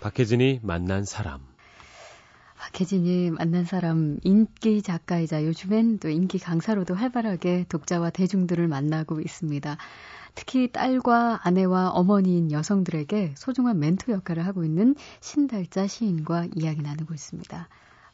박혜진이 0.00 0.60
만난 0.62 1.04
사람. 1.04 1.40
개진님 2.72 3.34
만난 3.34 3.64
사람 3.64 4.18
인기 4.22 4.82
작가이자 4.82 5.44
요즘엔 5.44 5.98
또 5.98 6.08
인기 6.08 6.38
강사로도 6.38 6.94
활발하게 6.94 7.66
독자와 7.68 8.10
대중들을 8.10 8.68
만나고 8.68 9.20
있습니다. 9.20 9.76
특히 10.34 10.70
딸과 10.70 11.40
아내와 11.42 11.90
어머니인 11.90 12.52
여성들에게 12.52 13.34
소중한 13.36 13.80
멘토 13.80 14.12
역할을 14.12 14.46
하고 14.46 14.64
있는 14.64 14.94
신달자 15.20 15.86
시인과 15.86 16.48
이야기 16.54 16.82
나누고 16.82 17.12
있습니다. 17.12 17.68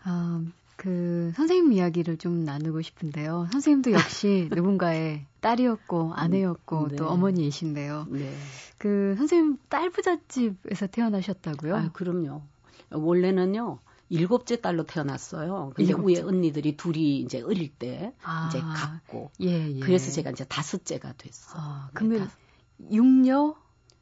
어, 0.06 0.44
그 0.76 1.32
선생님 1.36 1.72
이야기를 1.72 2.16
좀 2.16 2.44
나누고 2.44 2.82
싶은데요. 2.82 3.48
선생님도 3.52 3.92
역시 3.92 4.48
누군가의 4.54 5.26
딸이었고 5.40 6.14
아내였고 6.14 6.88
네. 6.88 6.96
또 6.96 7.08
어머니이신데요. 7.08 8.06
네. 8.10 8.34
그 8.78 9.14
선생님 9.18 9.58
딸 9.68 9.90
부잣집에서 9.90 10.86
태어나셨다고요? 10.86 11.76
아, 11.76 11.90
그럼요. 11.92 12.42
원래는요. 12.90 13.78
일곱째 14.14 14.60
딸로 14.60 14.84
태어났어요. 14.84 15.72
근데 15.74 15.90
일곱째. 15.90 16.20
위에 16.20 16.24
언니들이 16.24 16.76
둘이 16.76 17.18
이제 17.18 17.42
어릴 17.42 17.74
때 17.74 18.12
아, 18.22 18.46
이제 18.48 18.60
갔고. 18.60 19.32
예, 19.40 19.76
예. 19.76 19.80
그래서 19.80 20.12
제가 20.12 20.30
이제 20.30 20.44
다섯째가 20.44 21.14
됐어. 21.18 21.58
아, 21.58 21.90
그러면 21.94 22.30
네, 22.76 22.96
육녀 22.96 23.56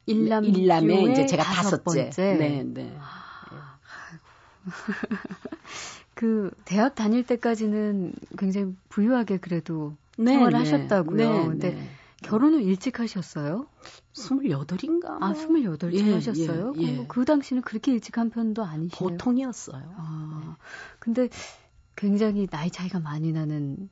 일남 0.05 0.45
일남에 0.45 1.11
이제 1.11 1.25
제가 1.25 1.43
다섯 1.43 1.83
번째. 1.83 2.11
네, 2.15 2.63
네. 2.63 2.95
그 6.13 6.51
대학 6.63 6.93
다닐 6.93 7.25
때까지는 7.25 8.13
굉장히 8.37 8.75
부유하게 8.89 9.37
그래도 9.37 9.95
네, 10.17 10.33
생활을 10.33 10.59
네. 10.59 10.59
하셨다고요. 10.59 11.17
네, 11.17 11.47
근데 11.47 11.71
네. 11.71 11.89
결혼을 12.23 12.61
일찍 12.61 12.99
하셨어요? 12.99 13.67
28인가? 14.13 15.21
아, 15.21 15.33
28쯤 15.33 15.93
예, 15.93 16.13
하셨어요? 16.13 16.73
예, 16.77 16.81
예. 16.81 17.05
그 17.07 17.25
당시는 17.25 17.61
그렇게 17.61 17.91
일찍 17.91 18.17
한 18.17 18.29
편도 18.29 18.63
아니시네요? 18.63 19.17
보통이었어요. 19.17 19.93
아, 19.97 20.41
네. 20.45 20.53
근데 20.99 21.29
굉장히 21.95 22.47
나이 22.47 22.71
차이가 22.71 22.99
많이 22.99 23.31
나는 23.31 23.89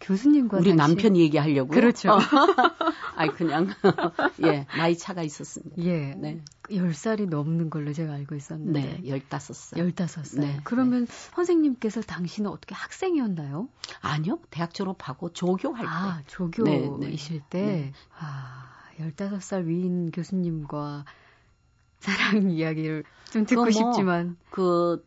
교수님과 0.00 0.58
우리 0.58 0.76
당시... 0.76 0.94
남편 0.94 1.16
얘기하려고 1.16 1.70
그렇죠. 1.70 2.12
어. 2.12 2.18
아니 3.16 3.32
그냥 3.32 3.68
예 4.44 4.66
나이 4.76 4.96
차가 4.96 5.22
있었습니다. 5.22 5.82
예, 5.82 6.14
네. 6.14 6.42
10살이 6.64 7.28
넘는 7.28 7.70
걸로 7.70 7.92
제가 7.92 8.12
알고 8.12 8.34
있었는데. 8.34 8.80
네, 8.80 9.02
15살. 9.02 9.94
15살. 9.94 10.40
네. 10.40 10.60
그러면 10.64 11.06
네. 11.06 11.12
선생님께서 11.34 12.02
당신은 12.02 12.50
어떻게 12.50 12.74
학생이었나요? 12.74 13.68
아니요. 14.00 14.38
대학 14.50 14.74
졸업하고 14.74 15.32
조교할 15.32 15.86
아, 15.86 16.18
때. 16.18 16.24
조교이실 16.26 17.42
네, 17.50 17.58
네. 17.58 17.66
때. 17.66 17.66
네. 17.66 17.92
아, 18.18 18.70
15살 18.98 19.64
위인 19.66 20.10
교수님과 20.10 21.04
사랑 22.00 22.50
이야기를 22.50 23.04
좀 23.30 23.46
듣고 23.46 23.62
뭐, 23.62 23.70
싶지만. 23.70 24.36
그 24.50 25.04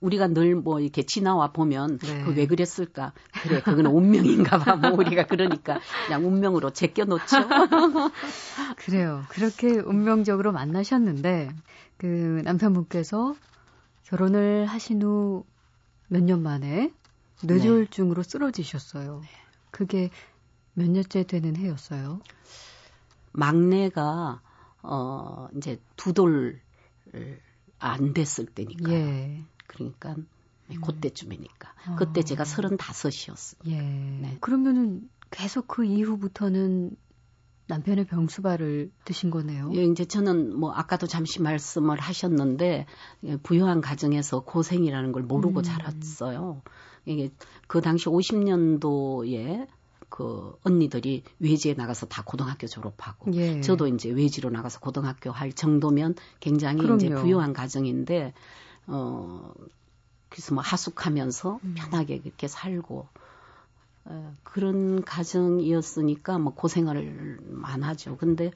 우리가 0.00 0.28
늘 0.28 0.54
뭐 0.54 0.80
이렇게 0.80 1.02
지나와 1.02 1.52
보면 1.52 1.98
네. 1.98 2.22
그왜 2.24 2.46
그랬을까? 2.46 3.12
그래, 3.42 3.60
그건 3.62 3.86
운명인가 3.86 4.58
봐. 4.58 4.76
뭐 4.76 4.92
우리가 4.92 5.26
그러니까 5.26 5.78
그냥 6.06 6.26
운명으로 6.26 6.70
제껴 6.70 7.04
놓죠. 7.04 7.36
그래요. 8.76 9.22
그렇게 9.28 9.78
운명적으로 9.78 10.52
만나셨는데 10.52 11.50
그 11.98 12.40
남편분께서 12.44 13.34
결혼을 14.04 14.66
하신 14.66 15.02
후 15.02 15.44
몇 16.08 16.22
년 16.24 16.42
만에 16.42 16.90
뇌졸중으로 17.44 18.22
네. 18.22 18.28
쓰러지셨어요. 18.28 19.20
네. 19.22 19.28
그게 19.70 20.10
몇 20.74 20.90
년째 20.90 21.22
되는 21.24 21.54
해였어요? 21.56 22.20
막내가 23.32 24.40
어 24.82 25.48
이제 25.56 25.78
두 25.96 26.12
돌 26.12 26.60
안 27.78 28.12
됐을 28.12 28.46
때니까. 28.46 28.90
예. 28.92 29.42
그러니까 29.70 30.16
음. 30.16 30.26
그때쯤이니까. 30.80 31.72
어. 31.88 31.96
그때 31.96 32.22
제가 32.22 32.44
서른다섯이었어요. 32.44 33.60
예. 33.66 33.80
네. 33.80 34.36
그러면은 34.40 35.08
계속 35.30 35.68
그 35.68 35.84
이후부터는 35.84 36.96
남편의 37.68 38.06
병수발을 38.06 38.90
드신 39.04 39.30
거네요. 39.30 39.70
예, 39.74 39.84
이제 39.84 40.04
저는 40.04 40.56
뭐 40.56 40.72
아까도 40.72 41.06
잠시 41.06 41.40
말씀을 41.40 42.00
하셨는데 42.00 42.86
예, 43.24 43.36
부유한 43.36 43.80
가정에서 43.80 44.40
고생이라는 44.40 45.12
걸 45.12 45.22
모르고 45.22 45.60
음. 45.60 45.62
자랐어요. 45.62 46.62
이게 47.06 47.30
그 47.68 47.80
당시 47.80 48.06
50년도에 48.06 49.68
그 50.08 50.56
언니들이 50.64 51.22
외지에 51.38 51.74
나가서 51.74 52.06
다 52.06 52.24
고등학교 52.26 52.66
졸업하고 52.66 53.32
예. 53.34 53.60
저도 53.60 53.86
이제 53.86 54.10
외지로 54.10 54.50
나가서 54.50 54.80
고등학교 54.80 55.30
할 55.30 55.52
정도면 55.52 56.16
굉장히 56.40 56.82
그럼요. 56.82 56.96
이제 56.96 57.08
부유한 57.08 57.52
가정인데 57.52 58.34
어, 58.90 59.52
그래서 60.28 60.54
뭐 60.54 60.62
하숙하면서 60.62 61.60
음. 61.64 61.74
편하게 61.76 62.20
그렇게 62.20 62.48
살고, 62.48 63.06
어, 64.04 64.36
그런 64.42 65.02
가정이었으니까 65.02 66.38
뭐 66.38 66.54
고생을 66.54 67.38
많하죠. 67.42 68.16
근데, 68.16 68.50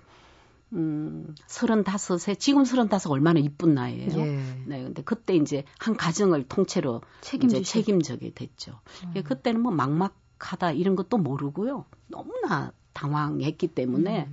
음, 0.73 1.35
서른다섯에, 1.47 2.35
지금 2.35 2.65
서른다섯 2.65 3.13
얼마나 3.13 3.39
이쁜 3.39 3.75
나이에요 3.75 4.19
예. 4.19 4.65
네, 4.67 4.83
근데 4.83 5.03
그때 5.03 5.37
이제 5.37 5.65
한 5.79 5.97
가정을 5.97 6.49
통째로 6.49 7.01
책임지 7.21 7.59
이제 7.59 7.65
책임지게 7.65 8.35
됐죠. 8.35 8.81
음. 9.15 9.23
그때는 9.23 9.61
뭐 9.61 9.71
막막하다 9.71 10.73
이런 10.73 10.97
것도 10.97 11.19
모르고요. 11.19 11.85
너무나 12.09 12.73
당황했기 12.95 13.69
때문에 13.69 14.29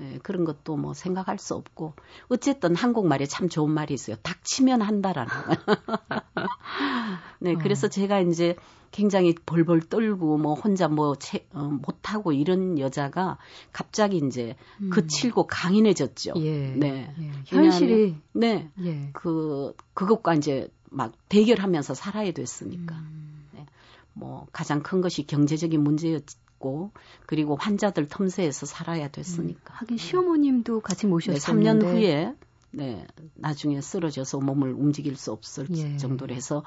예, 0.00 0.18
그런 0.22 0.44
것도 0.44 0.76
뭐 0.76 0.94
생각할 0.94 1.38
수 1.38 1.54
없고 1.54 1.92
어쨌든 2.28 2.74
한국말에 2.74 3.26
참 3.26 3.48
좋은 3.48 3.70
말이 3.70 3.92
있어요. 3.92 4.16
닥치면 4.22 4.80
한다라는. 4.80 5.30
네, 7.40 7.54
어. 7.54 7.58
그래서 7.58 7.88
제가 7.88 8.20
이제 8.20 8.56
굉장히 8.90 9.34
벌벌 9.34 9.82
떨고 9.82 10.38
뭐 10.38 10.54
혼자 10.54 10.88
뭐 10.88 11.16
채, 11.16 11.46
어, 11.52 11.64
못하고 11.64 12.32
이런 12.32 12.78
여자가 12.78 13.38
갑자기 13.72 14.18
이제 14.18 14.56
음. 14.80 14.90
그칠고 14.90 15.48
강인해졌죠. 15.48 16.34
예. 16.36 16.74
네. 16.76 17.12
예. 17.18 17.30
현실이 17.46 18.16
네. 18.32 18.70
예. 18.80 19.10
그 19.12 19.74
그것과 19.94 20.34
이제 20.34 20.70
막 20.90 21.12
대결하면서 21.28 21.94
살아야 21.94 22.30
됐으니까. 22.30 22.94
음. 22.94 23.48
네. 23.52 23.66
뭐 24.12 24.46
가장 24.52 24.82
큰 24.82 25.00
것이 25.00 25.26
경제적인 25.26 25.82
문제였 25.82 26.24
있고 26.64 26.90
그리고 27.26 27.56
환자들 27.56 28.08
틈새에서 28.08 28.64
살아야 28.64 29.08
됐으니까. 29.08 29.74
음, 29.74 29.76
하긴 29.76 29.98
시어머님도 29.98 30.80
같이 30.80 31.06
모셨었는데 31.06 31.38
네, 31.38 31.82
3년 31.82 31.82
후에 31.84 32.34
네, 32.70 33.06
나중에 33.34 33.80
쓰러져서 33.80 34.40
몸을 34.40 34.72
움직일 34.72 35.14
수 35.16 35.30
없을 35.30 35.68
예. 35.76 35.96
정도로 35.96 36.34
해서 36.34 36.64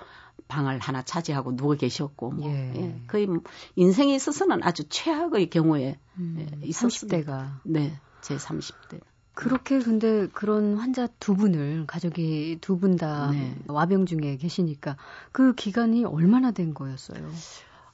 방을 0.47 0.79
하나 0.79 1.01
차지하고 1.01 1.57
누워 1.57 1.75
계셨고 1.75 2.31
뭐 2.31 2.49
예. 2.49 2.73
예. 2.75 3.01
거의 3.07 3.25
뭐 3.25 3.41
인생에 3.75 4.15
있어서는 4.15 4.63
아주 4.63 4.87
최악의 4.87 5.49
경우에 5.49 5.99
음, 6.17 6.37
예, 6.39 6.65
있었습니다. 6.67 7.17
30대가 7.17 7.59
네, 7.63 7.99
제 8.21 8.37
30대. 8.37 9.01
그렇게 9.33 9.77
근데 9.77 10.27
그런 10.29 10.77
환자 10.77 11.07
두 11.19 11.35
분을 11.35 11.85
가족이 11.85 12.57
두 12.59 12.79
분다 12.79 13.29
네. 13.31 13.55
와병 13.67 14.07
중에 14.07 14.37
계시니까 14.37 14.97
그 15.31 15.53
기간이 15.53 16.05
얼마나 16.05 16.49
된 16.51 16.73
거였어요? 16.73 17.29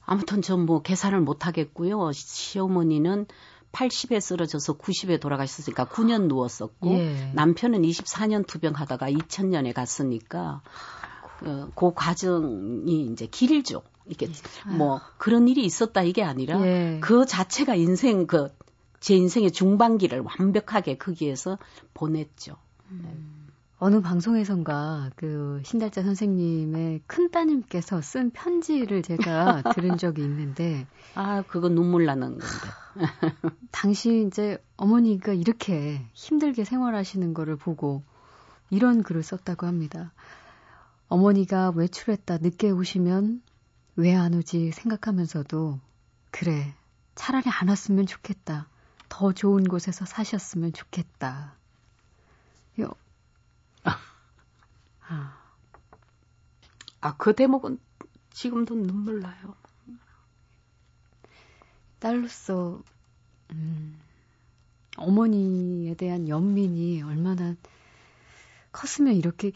아무튼 0.06 0.42
전 0.42 0.66
뭐 0.66 0.82
계산을 0.82 1.20
못 1.20 1.46
하겠고요. 1.46 2.12
시어머니는 2.12 3.26
80에 3.72 4.20
쓰러져서 4.20 4.78
90에 4.78 5.20
돌아가셨으니까 5.20 5.86
9년 5.86 6.28
누웠었고 6.28 6.90
예. 6.94 7.32
남편은 7.34 7.82
24년 7.82 8.46
투병하다가 8.46 9.10
2000년에 9.10 9.74
갔으니까 9.74 10.62
그, 11.40 11.70
그 11.74 11.92
과정이 11.94 13.06
이제 13.12 13.26
길죠. 13.26 13.82
이게 14.06 14.26
예. 14.26 14.70
뭐 14.76 15.00
그런 15.18 15.48
일이 15.48 15.64
있었다 15.64 16.02
이게 16.02 16.22
아니라 16.22 16.60
예. 16.66 16.98
그 17.02 17.26
자체가 17.26 17.74
인생 17.74 18.26
그 18.26 18.50
제 19.04 19.14
인생의 19.16 19.52
중반기를 19.52 20.20
완벽하게 20.20 20.96
거기에서 20.96 21.58
보냈죠. 21.92 22.56
음. 22.90 23.33
어느 23.84 24.00
방송에선가 24.00 25.10
그 25.14 25.60
신달자 25.62 26.02
선생님의 26.02 27.02
큰 27.06 27.30
따님께서 27.30 28.00
쓴 28.00 28.30
편지를 28.30 29.02
제가 29.02 29.60
들은 29.76 29.98
적이 29.98 30.22
있는데 30.22 30.86
아 31.14 31.42
그거 31.42 31.68
눈물 31.68 32.06
나는 32.06 32.38
건데 32.38 32.46
당시 33.72 34.26
이제 34.26 34.56
어머니가 34.78 35.34
이렇게 35.34 36.00
힘들게 36.14 36.64
생활하시는 36.64 37.34
거를 37.34 37.56
보고 37.56 38.02
이런 38.70 39.02
글을 39.02 39.22
썼다고 39.22 39.66
합니다. 39.66 40.14
어머니가 41.08 41.74
외출했다 41.76 42.38
늦게 42.38 42.70
오시면 42.70 43.42
왜 43.96 44.14
안 44.14 44.32
오지 44.32 44.72
생각하면서도 44.72 45.78
그래 46.30 46.74
차라리 47.16 47.50
안 47.50 47.68
왔으면 47.68 48.06
좋겠다. 48.06 48.66
더 49.10 49.32
좋은 49.32 49.62
곳에서 49.64 50.06
사셨으면 50.06 50.72
좋겠다. 50.72 51.58
아, 57.00 57.16
그 57.16 57.34
대목은 57.34 57.78
지금도 58.30 58.74
눈물 58.74 59.20
나요. 59.20 59.54
딸로서, 61.98 62.82
음, 63.52 63.98
어머니에 64.96 65.94
대한 65.94 66.28
연민이 66.28 67.02
얼마나 67.02 67.54
컸으면 68.72 69.14
이렇게 69.14 69.52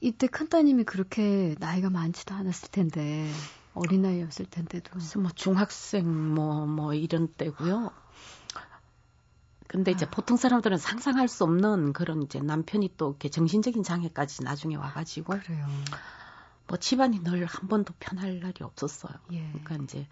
이때 0.00 0.26
큰 0.26 0.48
따님이 0.48 0.84
그렇게 0.84 1.54
나이가 1.58 1.88
많지도 1.90 2.34
않았을 2.34 2.70
텐데 2.70 3.30
어린 3.74 4.02
나이였을 4.02 4.46
텐데도. 4.46 4.98
뭐 5.20 5.30
중학생 5.34 6.34
뭐뭐 6.34 6.66
뭐 6.66 6.94
이런 6.94 7.28
때고요. 7.28 7.90
근데 9.72 9.90
이제 9.90 10.04
아. 10.04 10.10
보통 10.10 10.36
사람들은 10.36 10.76
상상할 10.76 11.28
수 11.28 11.44
없는 11.44 11.94
그런 11.94 12.22
이제 12.22 12.38
남편이 12.40 12.92
또 12.98 13.08
이렇게 13.08 13.30
정신적인 13.30 13.82
장애까지 13.82 14.44
나중에 14.44 14.76
와가지고 14.76 15.32
그래요. 15.38 15.66
뭐 16.68 16.76
집안이 16.76 17.20
늘 17.20 17.46
한 17.46 17.68
번도 17.68 17.94
편할 17.98 18.38
날이 18.38 18.56
없었어요. 18.60 19.14
예. 19.32 19.50
그러니까 19.64 19.76
이제 19.84 20.06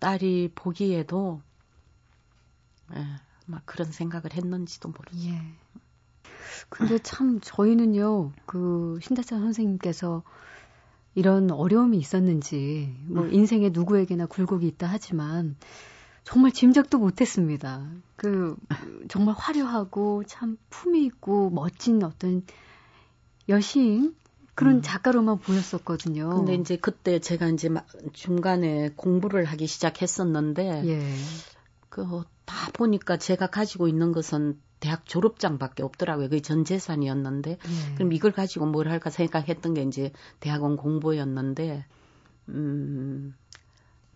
딸이 0.00 0.52
보기에도 0.54 1.40
예, 2.94 3.06
막 3.46 3.62
그런 3.64 3.90
생각을 3.90 4.34
했는지도 4.34 4.90
모르죠. 4.90 5.28
예. 5.30 5.40
근데 6.68 6.98
참 6.98 7.40
저희는요 7.40 8.32
그 8.44 8.98
신다찬 9.00 9.40
선생님께서 9.40 10.22
이런 11.14 11.50
어려움이 11.50 11.96
있었는지 11.96 12.94
뭐 13.06 13.24
음. 13.24 13.32
인생에 13.32 13.70
누구에게나 13.70 14.26
굴곡이 14.26 14.66
있다 14.66 14.88
하지만 14.90 15.56
정말 16.24 16.52
짐작도 16.52 16.98
못했습니다. 16.98 17.86
그 18.16 18.56
정말 19.08 19.34
화려하고 19.36 20.24
참 20.26 20.56
품이 20.70 21.04
있고 21.04 21.50
멋진 21.50 22.02
어떤 22.02 22.42
여신 23.48 24.14
그런 24.54 24.76
음. 24.76 24.82
작가로만 24.82 25.38
보였었거든요. 25.38 26.30
근데 26.30 26.54
이제 26.54 26.76
그때 26.76 27.18
제가 27.18 27.48
이제 27.48 27.68
중간에 28.12 28.90
공부를 28.96 29.44
하기 29.44 29.66
시작했었는데 29.66 30.82
예. 30.86 31.14
그다 31.90 32.70
보니까 32.72 33.16
제가 33.18 33.48
가지고 33.48 33.88
있는 33.88 34.12
것은 34.12 34.60
대학 34.80 35.06
졸업장밖에 35.06 35.82
없더라고요. 35.82 36.28
그게 36.28 36.40
전 36.40 36.64
재산이었는데 36.64 37.50
예. 37.50 37.94
그럼 37.96 38.12
이걸 38.12 38.32
가지고 38.32 38.66
뭘 38.66 38.88
할까 38.88 39.10
생각했던 39.10 39.74
게 39.74 39.82
이제 39.82 40.12
대학원 40.40 40.76
공부였는데 40.76 41.84
음 42.48 43.34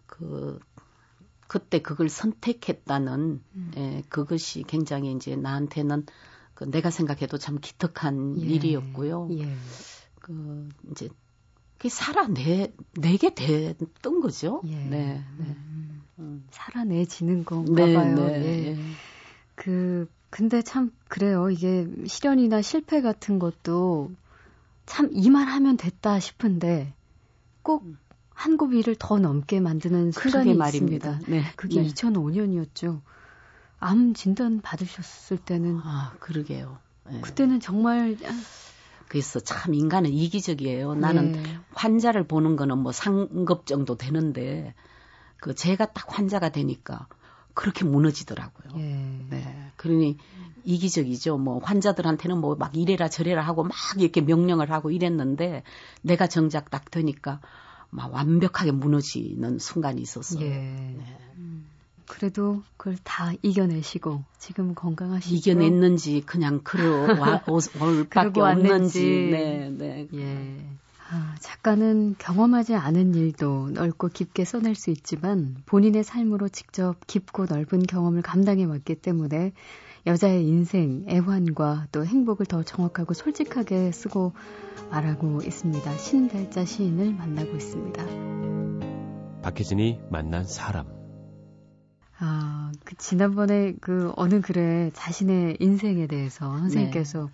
그 0.08 0.58
그때 1.48 1.80
그걸 1.80 2.08
선택했다는 2.08 3.42
음. 3.56 3.70
예, 3.76 4.02
그것이 4.08 4.62
굉장히 4.68 5.12
이제 5.12 5.34
나한테는 5.34 6.06
그 6.54 6.70
내가 6.70 6.90
생각해도 6.90 7.38
참 7.38 7.58
기특한 7.60 8.36
예. 8.40 8.46
일이었고요. 8.46 9.28
예. 9.32 9.56
그 10.20 10.68
이제 10.90 11.08
그게 11.78 11.88
살아내 11.88 12.72
내게 12.92 13.34
됐던 13.34 14.20
거죠. 14.20 14.60
예. 14.66 14.76
네. 14.76 15.24
네. 15.38 15.44
음. 15.46 16.02
음. 16.18 16.46
살아내지는 16.50 17.44
건가 17.44 17.86
네, 17.86 17.94
봐요. 17.94 18.14
네. 18.14 18.66
예. 18.66 18.76
그 19.54 20.06
근데 20.30 20.60
참 20.60 20.92
그래요. 21.08 21.48
이게 21.48 21.86
실현이나 22.06 22.60
실패 22.60 23.00
같은 23.00 23.38
것도 23.38 24.10
참이말 24.84 25.46
하면 25.46 25.78
됐다 25.78 26.20
싶은데 26.20 26.92
꼭 27.62 27.84
음. 27.84 27.98
한 28.38 28.56
고비를 28.56 28.94
더 28.96 29.18
넘게 29.18 29.58
만드는 29.58 30.12
순간이 30.12 30.54
말입니다. 30.54 31.10
있습니다. 31.10 31.30
네. 31.30 31.42
그게 31.56 31.82
네. 31.82 31.88
2005년이었죠. 31.88 33.00
암 33.80 34.14
진단 34.14 34.60
받으셨을 34.60 35.38
때는 35.38 35.80
아 35.82 36.12
그러게요. 36.20 36.78
네. 37.10 37.20
그때는 37.20 37.58
정말 37.58 38.16
그래서 39.08 39.40
참 39.40 39.74
인간은 39.74 40.10
이기적이에요. 40.12 40.94
나는 40.94 41.32
네. 41.32 41.42
환자를 41.72 42.28
보는 42.28 42.54
거는 42.54 42.78
뭐 42.78 42.92
상급 42.92 43.66
정도 43.66 43.96
되는데 43.96 44.72
그 45.40 45.52
제가 45.56 45.86
딱 45.86 46.16
환자가 46.16 46.50
되니까 46.50 47.08
그렇게 47.54 47.84
무너지더라고요. 47.84 48.80
예. 48.80 49.24
네. 49.30 49.72
그러니 49.74 50.16
이기적이죠. 50.62 51.38
뭐 51.38 51.58
환자들한테는 51.58 52.38
뭐 52.38 52.54
막 52.54 52.76
이래라 52.76 53.08
저래라 53.08 53.42
하고 53.42 53.64
막 53.64 53.72
이렇게 53.96 54.20
명령을 54.20 54.70
하고 54.70 54.92
이랬는데 54.92 55.64
내가 56.02 56.28
정작 56.28 56.70
딱 56.70 56.88
되니까 56.92 57.40
막 57.90 58.12
완벽하게 58.12 58.72
무너지는 58.72 59.58
순간이 59.58 60.00
있었어요. 60.02 60.44
예. 60.44 60.48
네. 60.48 61.04
음. 61.36 61.68
그래도 62.06 62.62
그걸 62.76 62.96
다 63.04 63.32
이겨내시고 63.42 64.24
지금 64.38 64.74
건강하시죠? 64.74 65.34
이겨냈는지 65.34 66.22
그냥 66.26 66.60
그러 66.64 67.20
와 67.20 67.42
올 67.80 68.08
밖에 68.08 68.40
없는지. 68.40 69.28
네, 69.30 69.70
네. 69.70 70.08
예. 70.14 70.78
아, 71.10 71.34
작가는 71.40 72.16
경험하지 72.18 72.74
않은 72.74 73.14
일도 73.14 73.70
넓고 73.70 74.08
깊게 74.08 74.44
써낼 74.44 74.74
수 74.74 74.90
있지만 74.90 75.56
본인의 75.64 76.04
삶으로 76.04 76.48
직접 76.48 76.96
깊고 77.06 77.46
넓은 77.46 77.86
경험을 77.86 78.20
감당해 78.20 78.64
왔기 78.64 78.96
때문에 78.96 79.52
여자의 80.08 80.46
인생, 80.46 81.04
애환과 81.06 81.88
또 81.92 82.06
행복을 82.06 82.46
더 82.46 82.62
정확하고 82.62 83.12
솔직하게 83.12 83.92
쓰고 83.92 84.32
말하고 84.90 85.42
있습니다. 85.42 85.98
신달자 85.98 86.64
시인을 86.64 87.12
만나고 87.12 87.54
있습니다. 87.54 88.06
박혜진이 89.42 90.00
만난 90.10 90.44
사람. 90.44 90.86
아, 92.18 92.72
그 92.86 92.96
지난번에 92.96 93.74
그 93.82 94.10
어느 94.16 94.40
글에 94.40 94.92
자신의 94.94 95.58
인생에 95.60 96.06
대해서 96.06 96.56
선생님께서 96.56 97.26
네. 97.26 97.32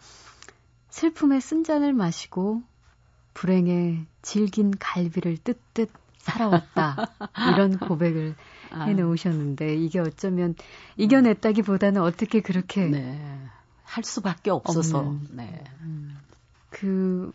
슬픔의 0.90 1.40
쓴잔을 1.40 1.92
마시고 1.92 2.64
불행에 3.34 4.04
질긴 4.20 4.72
갈비를 4.76 5.37
뜯듯 5.37 5.90
살아왔다. 6.18 6.96
이런 7.54 7.78
고백을 7.78 8.34
아. 8.74 8.84
해놓으셨는데 8.84 9.76
이게 9.76 10.00
어쩌면 10.00 10.54
이겨냈다기보다는 10.96 12.02
어떻게 12.02 12.40
그렇게 12.40 12.87
네. 12.87 13.20
할 13.84 14.04
수밖에 14.04 14.50
없어서 14.50 14.98
없는. 14.98 15.28
네. 15.32 15.64
음. 15.82 16.18
그 16.70 17.32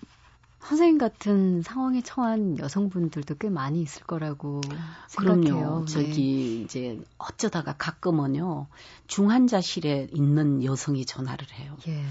선생님 0.60 0.98
같은 0.98 1.62
상황에 1.62 2.02
처한 2.02 2.60
여성분들도 2.60 3.36
꽤 3.36 3.50
많이 3.50 3.82
있을 3.82 4.04
거라고 4.04 4.62
생각해요. 5.08 5.44
그럼요. 5.56 5.86
네. 5.86 5.92
저기 5.92 6.62
이제 6.62 7.02
어쩌다가 7.18 7.76
가끔은요 7.78 8.68
중환자실에 9.08 10.10
있는 10.12 10.64
여성이 10.64 11.06
전화를 11.06 11.48
해요. 11.54 11.78
예. 11.88 12.04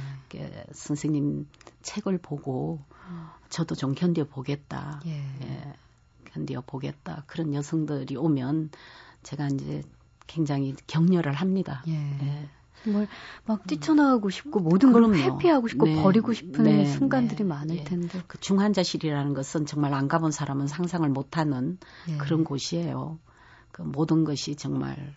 선생님 0.72 1.46
책을 1.82 2.18
보고 2.18 2.80
저도 3.50 3.74
좀 3.74 3.94
견뎌 3.94 4.24
보겠다. 4.24 5.00
예. 5.06 5.22
예. 5.42 5.74
견뎌 6.32 6.62
보겠다. 6.66 7.24
그런 7.26 7.54
여성들이 7.54 8.16
오면 8.16 8.70
제가 9.28 9.48
이제 9.48 9.82
굉장히 10.26 10.74
격려를 10.86 11.34
합니다. 11.34 11.82
예. 11.86 11.92
예. 11.92 12.48
정말 12.82 13.08
막 13.44 13.66
뛰쳐나가고 13.66 14.30
싶고 14.30 14.60
모든 14.60 14.92
걸 14.92 15.12
회피하고 15.14 15.68
싶고 15.68 15.84
네. 15.84 16.02
버리고 16.02 16.32
싶은 16.32 16.64
네. 16.64 16.86
순간들이 16.86 17.42
네. 17.42 17.44
많을 17.44 17.76
예. 17.76 17.84
텐데. 17.84 18.22
그 18.26 18.38
중환자실이라는 18.40 19.34
것은 19.34 19.66
정말 19.66 19.92
안 19.92 20.08
가본 20.08 20.30
사람은 20.30 20.66
상상을 20.66 21.06
못하는 21.10 21.76
예. 22.08 22.16
그런 22.16 22.44
곳이에요. 22.44 23.18
그 23.70 23.82
모든 23.82 24.24
것이 24.24 24.56
정말 24.56 25.14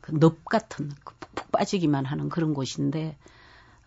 그늪 0.00 0.46
같은 0.46 0.90
그 1.04 1.14
푹푹 1.20 1.52
빠지기만 1.52 2.06
하는 2.06 2.30
그런 2.30 2.54
곳인데 2.54 3.18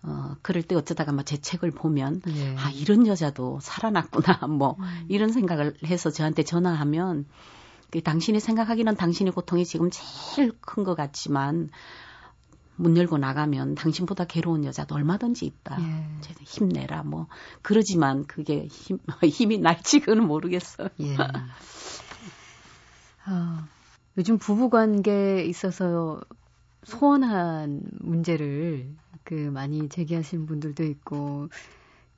어, 0.04 0.36
그럴 0.44 0.62
때 0.62 0.76
어쩌다가 0.76 1.12
막 1.12 1.26
제 1.26 1.38
책을 1.38 1.72
보면, 1.72 2.22
예. 2.28 2.56
아, 2.58 2.70
이런 2.70 3.08
여자도 3.08 3.60
살아났구나, 3.64 4.46
뭐, 4.48 4.76
음. 4.78 5.06
이런 5.08 5.32
생각을 5.32 5.74
해서 5.86 6.12
저한테 6.12 6.44
전화하면, 6.44 7.26
그 7.26 7.32
당신이 8.04 8.40
생각하기는 8.40 8.96
당신의 8.96 9.34
고통이 9.34 9.66
지금 9.66 9.90
제일 9.92 10.52
큰 10.62 10.84
것 10.84 10.96
같지만, 10.96 11.70
문 12.78 12.98
열고 12.98 13.18
나가면 13.18 13.76
당신보다 13.76 14.26
괴로운 14.26 14.66
여자도 14.66 14.96
얼마든지 14.96 15.46
있다. 15.46 15.78
예. 15.82 16.08
힘내라, 16.42 17.04
뭐. 17.04 17.28
그러지만 17.62 18.26
그게 18.26 18.68
힘, 18.68 19.00
힘이 19.24 19.60
날지 19.60 20.02
그는 20.02 20.28
모르겠어요. 20.28 20.90
예. 21.00 21.16
아, 23.26 23.68
요즘 24.18 24.38
부부 24.38 24.70
관계에 24.70 25.46
있어서 25.46 26.22
소원한 26.84 27.82
문제를 28.00 28.90
그 29.24 29.34
많이 29.34 29.90
제기하시는 29.90 30.46
분들도 30.46 30.84
있고 30.84 31.50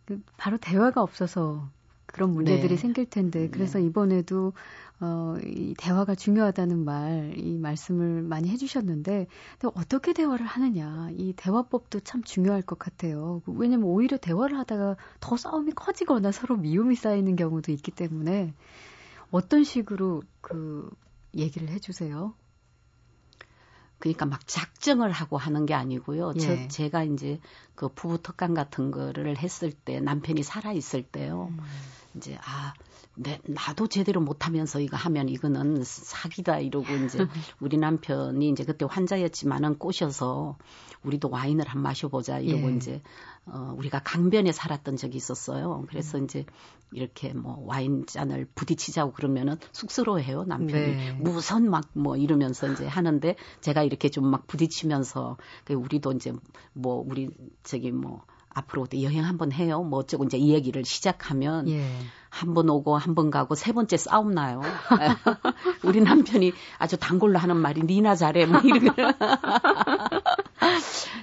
그 0.06 0.22
바로 0.38 0.58
대화가 0.58 1.02
없어서 1.02 1.70
그런 2.06 2.32
문제들이 2.32 2.70
네. 2.70 2.78
생길 2.78 3.10
텐데 3.10 3.50
그래서 3.50 3.80
네. 3.80 3.86
이번에도 3.86 4.54
어, 5.00 5.36
이 5.44 5.76
대화가 5.78 6.16
중요하다는 6.16 6.84
말, 6.84 7.34
이 7.38 7.58
말씀을 7.58 8.24
많이 8.24 8.50
해주셨는데, 8.50 9.28
어떻게 9.76 10.14
대화를 10.14 10.46
하느냐, 10.46 11.10
이 11.12 11.34
대화법도 11.34 12.00
참 12.00 12.24
중요할 12.24 12.64
것 12.64 12.80
같아요. 12.80 13.42
왜냐면 13.46 13.86
오히려 13.86 14.18
대화를 14.18 14.58
하다가 14.58 14.98
더 15.20 15.38
싸움이 15.38 15.74
커지거나 15.74 16.32
서로 16.32 16.58
미움이 16.58 16.96
쌓이는 16.96 17.36
경우도 17.36 17.72
있기 17.72 17.92
때문에, 17.92 18.54
어떤 19.30 19.64
식으로 19.64 20.24
그 20.42 20.90
얘기를 21.36 21.70
해주세요? 21.70 22.34
그러니까 24.00 24.26
막 24.26 24.46
작정을 24.48 25.12
하고 25.12 25.38
하는 25.38 25.66
게 25.66 25.74
아니고요. 25.74 26.34
예. 26.36 26.40
저 26.40 26.68
제가 26.68 27.04
이제 27.04 27.40
그 27.76 27.90
부부 27.90 28.22
특강 28.22 28.54
같은 28.54 28.92
거를 28.92 29.38
했을 29.38 29.72
때 29.72 30.00
남편이 30.00 30.44
살아 30.44 30.72
있을 30.72 31.04
때요. 31.04 31.48
음. 31.52 31.60
이제 32.16 32.38
아 32.44 32.74
내, 33.18 33.40
나도 33.48 33.88
제대로 33.88 34.22
못하면서 34.22 34.80
이거 34.80 34.96
하면 34.98 35.28
이거는 35.28 35.84
사기다 35.84 36.60
이러고 36.60 36.86
이제 37.06 37.18
우리 37.60 37.78
남편이 37.78 38.50
이제 38.50 38.64
그때 38.64 38.86
환자였지만은 38.88 39.80
꼬셔서 39.80 40.58
우리도 41.04 41.30
와인을 41.30 41.68
한 41.68 41.82
마셔보자 41.82 42.40
이러고 42.40 42.72
예. 42.72 42.76
이제 42.76 43.02
어, 43.46 43.74
우리가 43.78 44.00
강변에 44.04 44.52
살았던 44.52 44.98
적이 44.98 45.18
있었어요. 45.18 45.86
그래서 45.90 46.18
음. 46.18 46.26
이제 46.26 46.46
이렇게 46.92 47.34
뭐 47.34 47.64
와인 47.66 48.06
잔을 48.06 48.48
부딪히자고 48.56 49.14
그러면은 49.14 49.58
쑥스러워해요 49.72 50.44
남편이 50.44 50.96
네. 50.96 51.12
무선 51.14 51.70
막 51.70 51.88
뭐 51.94 52.16
이러면서 52.18 52.68
이제 52.72 52.86
하는데 52.86 53.36
제가 53.62 53.84
이렇게 53.84 54.10
좀 54.10 54.28
막 54.28 54.46
부딪히면서 54.48 55.38
그 55.64 55.74
우리도 55.74 56.12
이제 56.12 56.34
뭐 56.74 57.04
우리 57.08 57.30
저기 57.64 57.92
뭐 57.92 58.26
앞으로도 58.58 59.02
여행 59.04 59.24
한번 59.24 59.52
해요. 59.52 59.84
뭐 59.84 60.00
어쩌고 60.00 60.26
이제 60.26 60.38
이 60.38 60.52
얘기를 60.54 60.84
시작하면 60.84 61.68
예. 61.70 61.88
한번 62.30 62.70
오고 62.70 62.98
한 62.98 63.16
번 63.16 63.30
가고 63.32 63.56
세 63.56 63.72
번째 63.72 63.98
싸움 63.98 64.32
나요. 64.32 64.62
우리 65.84 66.02
남편이 66.02 66.52
아주 66.78 66.98
단골로 66.98 67.40
하는 67.40 67.58
말이 67.58 67.82
니나 67.84 68.16
잘해 68.16 68.46
뭐 68.48 68.60
이런 68.62 68.96
거. 68.96 68.96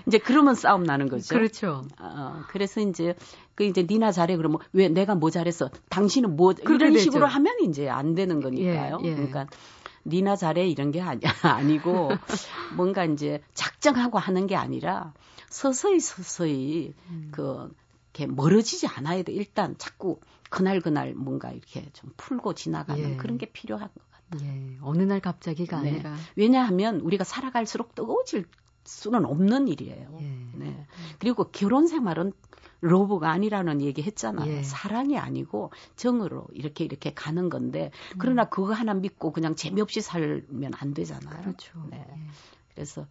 이제 0.07 0.19
그러면 0.19 0.55
싸움 0.55 0.83
나는 0.85 1.09
거죠. 1.09 1.35
그렇죠. 1.35 1.85
어, 2.01 2.43
그래서 2.49 2.81
이제 2.81 3.15
그 3.55 3.65
이제 3.65 3.87
니나 3.89 4.13
잘해 4.13 4.37
그러면 4.37 4.59
왜 4.73 4.89
내가 4.89 5.15
뭐 5.15 5.31
잘했어? 5.31 5.71
당신은 5.89 6.37
뭐 6.37 6.53
이런 6.63 6.79
되죠. 6.79 6.99
식으로 6.99 7.27
하면 7.27 7.55
이제 7.63 7.89
안 7.89 8.15
되는 8.15 8.41
거니까요. 8.41 8.99
예, 9.05 9.09
예. 9.09 9.15
그러니까 9.15 9.47
니나 10.07 10.37
잘해 10.37 10.67
이런 10.69 10.91
게 10.91 11.01
아니, 11.01 11.21
아니고 11.43 12.11
뭔가 12.77 13.05
이제 13.05 13.41
작정하고 13.55 14.19
하는 14.19 14.47
게 14.47 14.57
아니라 14.57 15.13
서서히 15.49 16.01
서서히 16.01 16.95
음. 17.09 17.29
그 17.33 17.73
이렇게 18.15 18.27
멀어지지 18.27 18.87
않아야 18.87 19.23
돼. 19.23 19.33
일단 19.33 19.75
자꾸 19.77 20.21
그날 20.49 20.81
그날 20.81 21.15
뭔가 21.15 21.51
이렇게 21.51 21.89
좀 21.93 22.13
풀고 22.17 22.55
지나가는 22.55 23.13
예. 23.13 23.17
그런 23.17 23.39
게 23.39 23.47
필요한 23.47 23.89
것 23.89 24.11
같아요. 24.11 24.49
예. 24.49 24.79
어느 24.83 25.03
날 25.03 25.21
갑자기가 25.21 25.83
네. 25.83 25.91
아니라 25.91 26.17
왜냐하면 26.37 27.01
우리가 27.01 27.25
살아갈수록 27.25 27.95
뜨거워질 27.95 28.47
수는 28.85 29.25
없는 29.25 29.67
일이에요. 29.69 30.19
예. 30.21 30.59
네. 30.59 30.87
그리고 31.19 31.51
결혼 31.51 31.89
생활은 31.89 32.33
로브가 32.81 33.31
아니라는 33.31 33.81
얘기 33.81 34.03
했잖아요. 34.03 34.59
예. 34.59 34.63
사랑이 34.63 35.19
아니고 35.19 35.73
정으로 35.97 36.47
이렇게 36.53 36.85
이렇게 36.85 37.13
가는 37.15 37.49
건데 37.49 37.91
그러나 38.19 38.45
음. 38.45 38.51
그거 38.51 38.73
하나 38.75 38.95
믿고 38.95 39.33
그냥 39.33 39.57
재미없이 39.57 40.03
살면 40.03 40.73
안 40.77 40.95
되잖아요. 40.95 41.41
그렇죠. 41.41 41.83
네. 41.91 42.07
예. 42.09 42.29
그래서 42.75 43.07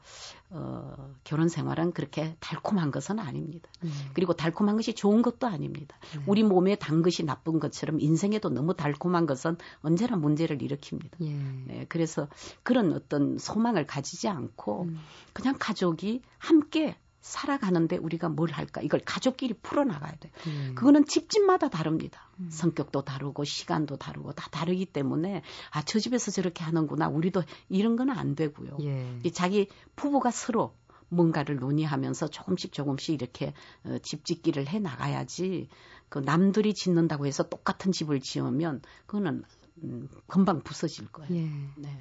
어, 0.49 1.15
결혼 1.23 1.47
생활은 1.47 1.93
그렇게 1.93 2.35
달콤한 2.39 2.91
것은 2.91 3.19
아닙니다. 3.19 3.69
음. 3.83 3.91
그리고 4.13 4.33
달콤한 4.33 4.75
것이 4.75 4.93
좋은 4.93 5.21
것도 5.21 5.47
아닙니다. 5.47 5.97
음. 6.17 6.23
우리 6.27 6.43
몸에 6.43 6.75
단 6.75 7.01
것이 7.01 7.23
나쁜 7.23 7.59
것처럼 7.59 7.99
인생에도 7.99 8.49
너무 8.49 8.75
달콤한 8.75 9.25
것은 9.25 9.57
언제나 9.81 10.17
문제를 10.17 10.57
일으킵니다. 10.57 11.11
예. 11.21 11.33
네, 11.65 11.85
그래서 11.89 12.27
그런 12.63 12.93
어떤 12.93 13.37
소망을 13.37 13.87
가지지 13.87 14.27
않고 14.27 14.83
음. 14.83 14.99
그냥 15.31 15.55
가족이 15.57 16.21
함께 16.37 16.97
살아가는데 17.23 17.97
우리가 17.97 18.27
뭘 18.29 18.51
할까? 18.51 18.81
이걸 18.81 18.99
가족끼리 18.99 19.53
풀어나가야 19.55 20.11
돼요. 20.17 20.31
음. 20.47 20.73
그거는 20.75 21.05
집집마다 21.05 21.69
다릅니다. 21.69 22.29
음. 22.39 22.49
성격도 22.51 23.03
다르고 23.03 23.45
시간도 23.45 23.95
다르고 23.97 24.33
다 24.33 24.49
다르기 24.51 24.85
때문에 24.85 25.41
아, 25.71 25.81
저 25.83 25.99
집에서 25.99 26.31
저렇게 26.31 26.63
하는구나. 26.63 27.07
우리도 27.07 27.43
이런 27.69 27.95
건 27.95 28.03
안 28.09 28.35
되고요. 28.35 28.77
예. 28.81 29.21
자기 29.31 29.69
부부가 29.95 30.29
서로 30.29 30.75
뭔가를 31.07 31.55
논의하면서 31.57 32.27
조금씩 32.27 32.73
조금씩 32.73 33.15
이렇게 33.15 33.53
어, 33.85 33.97
집 34.03 34.25
짓기를 34.25 34.67
해 34.67 34.79
나가야지 34.79 35.69
그 36.09 36.19
남들이 36.19 36.73
짓는다고 36.73 37.25
해서 37.25 37.43
똑같은 37.43 37.93
집을 37.93 38.19
지으면 38.19 38.81
그거는 39.05 39.43
음, 39.83 40.09
금방 40.27 40.61
부서질 40.61 41.07
거예요. 41.11 41.33
예. 41.33 41.49
네. 41.77 41.97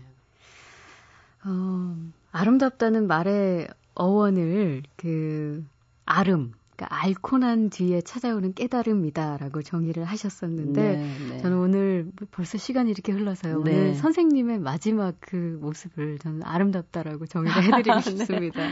어, 1.44 1.96
아름답다는 2.32 3.06
말에 3.06 3.68
어원을 3.94 4.82
그 4.96 5.64
아름 6.04 6.52
그러니까 6.76 7.02
앓고 7.02 7.38
난 7.38 7.70
뒤에 7.70 8.00
찾아오는 8.00 8.54
깨달음이다라고 8.54 9.62
정의를 9.62 10.04
하셨었는데 10.04 10.82
네, 10.82 11.16
네. 11.30 11.38
저는 11.38 11.58
오늘 11.58 12.10
벌써 12.30 12.58
시간이 12.58 12.90
이렇게 12.90 13.12
흘러서요. 13.12 13.62
네. 13.62 13.72
오늘 13.72 13.94
선생님의 13.94 14.58
마지막 14.58 15.14
그 15.20 15.58
모습을 15.60 16.18
저는 16.18 16.42
아름답다라고 16.42 17.26
정의를 17.26 17.62
해드리고 17.62 17.94
네. 17.96 18.00
싶습니다. 18.00 18.62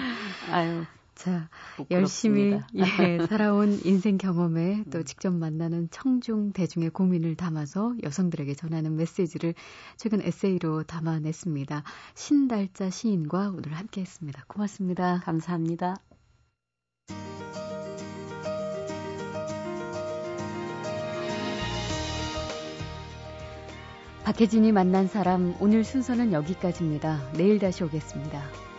아유. 0.51 0.85
자, 1.21 1.51
부끄럽습니다. 1.77 2.01
열심히 2.01 2.61
예, 2.75 3.27
살아온 3.29 3.79
인생 3.85 4.17
경험에 4.17 4.85
또 4.91 5.01
음. 5.01 5.05
직접 5.05 5.31
만나는 5.31 5.89
청중 5.91 6.53
대중의 6.55 6.89
고민을 6.91 7.37
담아서 7.37 7.95
여성들에게 8.03 8.55
전하는 8.55 8.97
메시지를 8.97 9.53
최근 9.99 10.23
에세이로 10.23 10.85
담아냈습니다. 10.85 11.83
신달자 12.15 12.89
시인과 12.89 13.51
오늘 13.51 13.75
함께 13.75 14.01
했습니다. 14.01 14.45
고맙습니다. 14.49 15.21
감사합니다. 15.23 15.97
박혜진이 24.25 24.73
만난 24.73 25.07
사람 25.07 25.55
오늘 25.61 25.85
순서는 25.85 26.33
여기까지입니다. 26.33 27.33
내일 27.35 27.59
다시 27.59 27.85
오겠습니다. 27.85 28.70